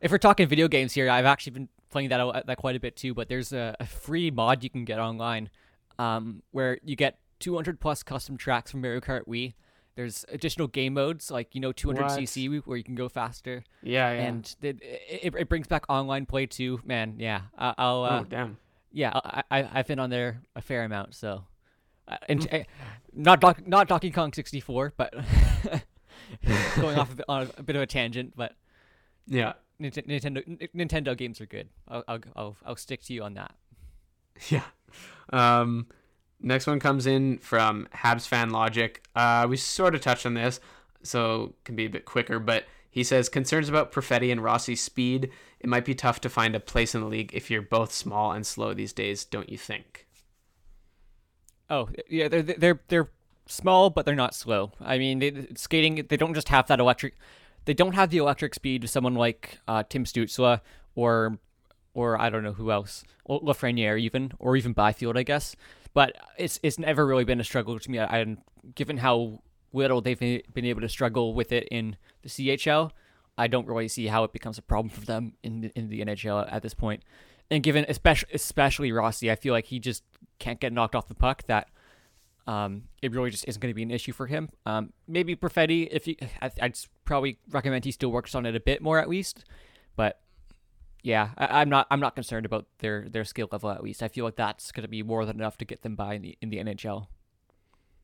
[0.02, 2.96] if we're talking video games here, I've actually been playing that that quite a bit
[2.96, 3.14] too.
[3.14, 5.52] But there's a, a free mod you can get online,
[6.00, 9.54] um, where you get 200 plus custom tracks from Mario Kart Wii.
[9.96, 14.22] There's additional game modes like you know 200cc where you can go faster, Yeah, yeah.
[14.24, 16.80] and it, it, it brings back online play too.
[16.84, 18.58] Man, yeah, I- I'll uh, oh, damn.
[18.92, 21.46] yeah, I, I I've been on there a fair amount, so
[22.08, 22.60] uh, and uh,
[23.14, 25.14] not Doc, not Donkey Kong 64, but
[26.76, 28.54] going off a bit, on a bit of a tangent, but
[29.28, 29.54] Yeah.
[29.82, 31.68] Nintendo Nintendo games are good.
[31.88, 33.54] I'll I'll I'll, I'll stick to you on that.
[34.50, 34.64] Yeah.
[35.32, 35.88] Um,
[36.44, 39.02] next one comes in from Habs fan Logic.
[39.16, 40.60] Uh, we sort of touched on this,
[41.02, 42.40] so can be a bit quicker.
[42.40, 45.32] But he says concerns about Perfetti and Rossi's speed.
[45.60, 48.32] It might be tough to find a place in the league if you're both small
[48.32, 50.06] and slow these days, don't you think?
[51.70, 53.10] Oh yeah, they're they're they're
[53.48, 54.74] small, but they're not slow.
[54.80, 57.16] I mean, they, skating they don't just have that electric.
[57.66, 60.60] They don't have the electric speed of someone like uh, Tim Stützle
[60.96, 61.40] or
[61.94, 65.56] or I don't know who else, Lafreniere even, or even Byfield, I guess.
[65.94, 68.00] But it's it's never really been a struggle to me.
[68.00, 68.40] And
[68.76, 69.42] given how
[69.74, 72.92] little they've been able to struggle with it in the CHL,
[73.38, 76.02] I don't really see how it becomes a problem for them in the, in the
[76.02, 77.04] NHL at this point.
[77.52, 80.04] And given especially especially Rossi, I feel like he just
[80.40, 81.44] can't get knocked off the puck.
[81.48, 81.68] That
[82.48, 84.50] um, it really just isn't going to be an issue for him.
[84.66, 88.60] Um, maybe Perfetti, if he, I, would probably recommend he still works on it a
[88.60, 89.46] bit more at least.
[89.96, 90.20] But
[91.04, 94.02] yeah, I, am not I'm not concerned about their their skill level at least.
[94.02, 96.22] I feel like that's going to be more than enough to get them by in
[96.22, 97.08] the in the NHL.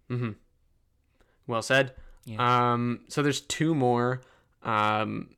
[0.09, 0.31] Mm-hmm.
[1.47, 1.93] Well said.
[2.25, 2.73] Yeah.
[2.73, 4.21] Um, so there's two more.
[4.63, 5.29] Um,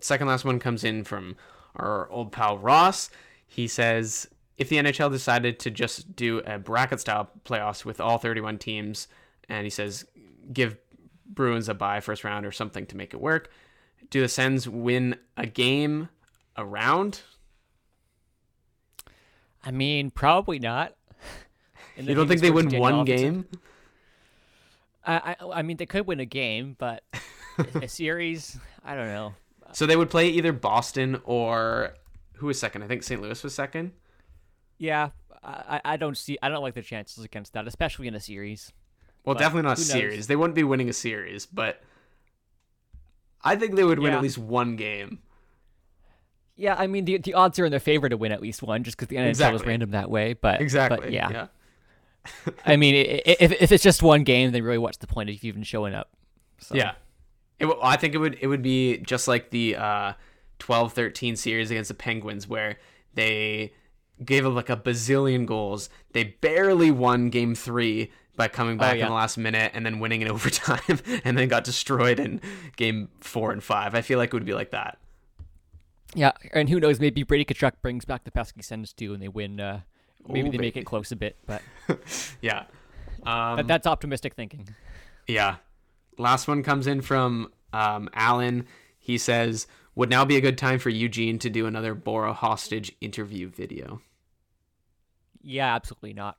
[0.00, 1.36] second last one comes in from
[1.74, 3.10] our old pal Ross.
[3.46, 8.18] He says if the NHL decided to just do a bracket style playoffs with all
[8.18, 9.08] 31 teams,
[9.48, 10.06] and he says
[10.52, 10.76] give
[11.26, 13.50] Bruins a bye first round or something to make it work,
[14.10, 16.08] do the Sens win a game
[16.60, 17.22] around?
[19.64, 20.94] I mean, probably not.
[21.96, 23.46] you don't think they win one game?
[25.04, 27.02] I, I, I mean, they could win a game, but
[27.74, 29.34] a series, I don't know.
[29.72, 31.94] So they would play either Boston or
[32.34, 32.82] who was second?
[32.82, 33.20] I think St.
[33.20, 33.92] Louis was second.
[34.78, 35.10] Yeah,
[35.44, 36.38] I, I don't see.
[36.42, 38.72] I don't like the chances against that, especially in a series.
[39.24, 40.26] Well, but definitely not a series.
[40.26, 41.82] They wouldn't be winning a series, but
[43.42, 44.16] I think they would win yeah.
[44.16, 45.20] at least one game.
[46.60, 48.84] Yeah, I mean the the odds are in their favor to win at least one,
[48.84, 49.60] just because the NHL exactly.
[49.60, 50.34] is random that way.
[50.34, 51.30] But exactly, but yeah.
[51.30, 51.46] yeah.
[52.66, 52.94] I mean,
[53.24, 56.10] if if it's just one game, then really, what's the point of even showing up?
[56.58, 56.74] So.
[56.74, 56.92] Yeah,
[57.58, 60.12] it, I think it would it would be just like the uh,
[60.58, 62.76] 12-13 series against the Penguins, where
[63.14, 63.72] they
[64.22, 65.88] gave up like a bazillion goals.
[66.12, 69.04] They barely won Game Three by coming oh, back oh, yeah.
[69.04, 72.42] in the last minute and then winning in overtime, and then got destroyed in
[72.76, 73.94] Game Four and Five.
[73.94, 74.98] I feel like it would be like that.
[76.14, 76.98] Yeah, and who knows?
[76.98, 79.60] Maybe Brady Tkachuk brings back the pesky Sens too, and they win.
[79.60, 79.80] Uh,
[80.28, 81.62] maybe Ooh, they make it close a bit, but
[82.40, 82.64] yeah,
[83.24, 84.68] um, that's optimistic thinking.
[85.26, 85.56] Yeah.
[86.18, 88.66] Last one comes in from um, Alan.
[88.98, 92.92] He says, "Would now be a good time for Eugene to do another Bora hostage
[93.00, 94.02] interview video?"
[95.42, 96.36] Yeah, absolutely not.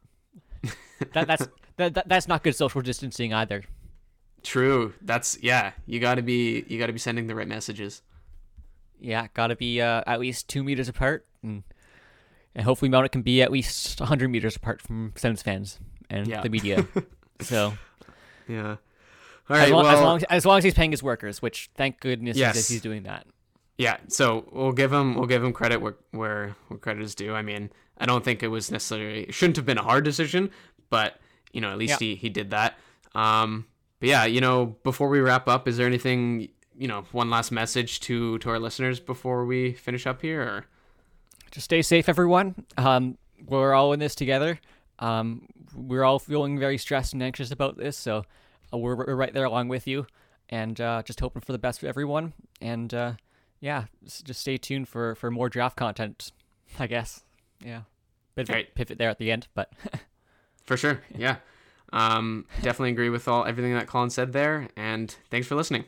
[1.13, 1.47] that, that's
[1.77, 3.63] that, that, that's not good social distancing either.
[4.43, 4.93] True.
[5.01, 5.71] That's yeah.
[5.85, 8.01] You got to be you got to be sending the right messages.
[9.01, 11.63] Yeah, got to be uh, at least two meters apart, and
[12.55, 15.79] and hopefully Mount it can be at least hundred meters apart from Sens fans
[16.09, 16.41] and yeah.
[16.41, 16.87] the media.
[17.41, 17.73] so
[18.47, 18.77] yeah.
[19.49, 19.63] All right.
[19.63, 21.99] As long, well, as long as, as long as he's paying his workers, which thank
[21.99, 22.69] goodness yes.
[22.69, 23.25] he's doing that.
[23.77, 27.33] Yeah, so we'll give him we'll give him credit where where, where credit is due.
[27.33, 30.51] I mean, I don't think it was necessarily it shouldn't have been a hard decision,
[30.91, 31.19] but
[31.51, 32.09] you know, at least yeah.
[32.09, 32.77] he he did that.
[33.15, 33.65] Um,
[33.99, 36.49] but yeah, you know, before we wrap up, is there anything
[36.81, 40.41] you know, one last message to to our listeners before we finish up here?
[40.41, 40.65] Or?
[41.51, 42.65] Just stay safe, everyone.
[42.75, 44.59] Um, we're all in this together.
[44.97, 48.23] Um, we're all feeling very stressed and anxious about this, so
[48.73, 50.07] uh, we're, we're right there along with you,
[50.49, 52.33] and uh, just hoping for the best for everyone.
[52.61, 53.13] And uh,
[53.59, 56.31] yeah, just stay tuned for for more draft content.
[56.79, 57.23] I guess.
[57.63, 57.81] Yeah.
[58.33, 58.73] Bit of right.
[58.73, 59.71] pivot there at the end, but
[60.63, 61.35] for sure, yeah.
[61.93, 65.83] Um, definitely agree with all everything that Colin said there, and thanks for listening.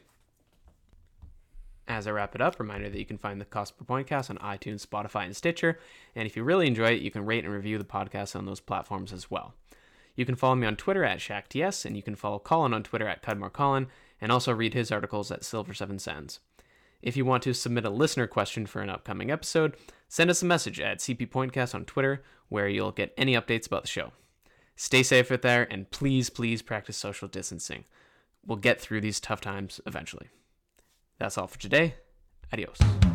[1.88, 4.38] As I wrap it up, reminder that you can find the Cost Per Pointcast on
[4.38, 5.79] iTunes, Spotify, and Stitcher.
[6.15, 8.61] And if you really enjoy it, you can rate and review the podcast on those
[8.61, 9.53] platforms as well.
[10.15, 13.07] You can follow me on Twitter at ShackTS, and you can follow Colin on Twitter
[13.07, 13.88] at CudmoreColin,
[14.21, 16.39] and also read his articles at Silver7 Sens.
[17.01, 19.75] If you want to submit a listener question for an upcoming episode,
[20.07, 23.81] send us a message at CP Pointcast on Twitter, where you'll get any updates about
[23.81, 24.13] the show.
[24.77, 27.84] Stay safe out there, and please, please practice social distancing.
[28.45, 30.29] We'll get through these tough times eventually.
[31.24, 31.95] That's all for today.
[32.51, 33.12] Adios.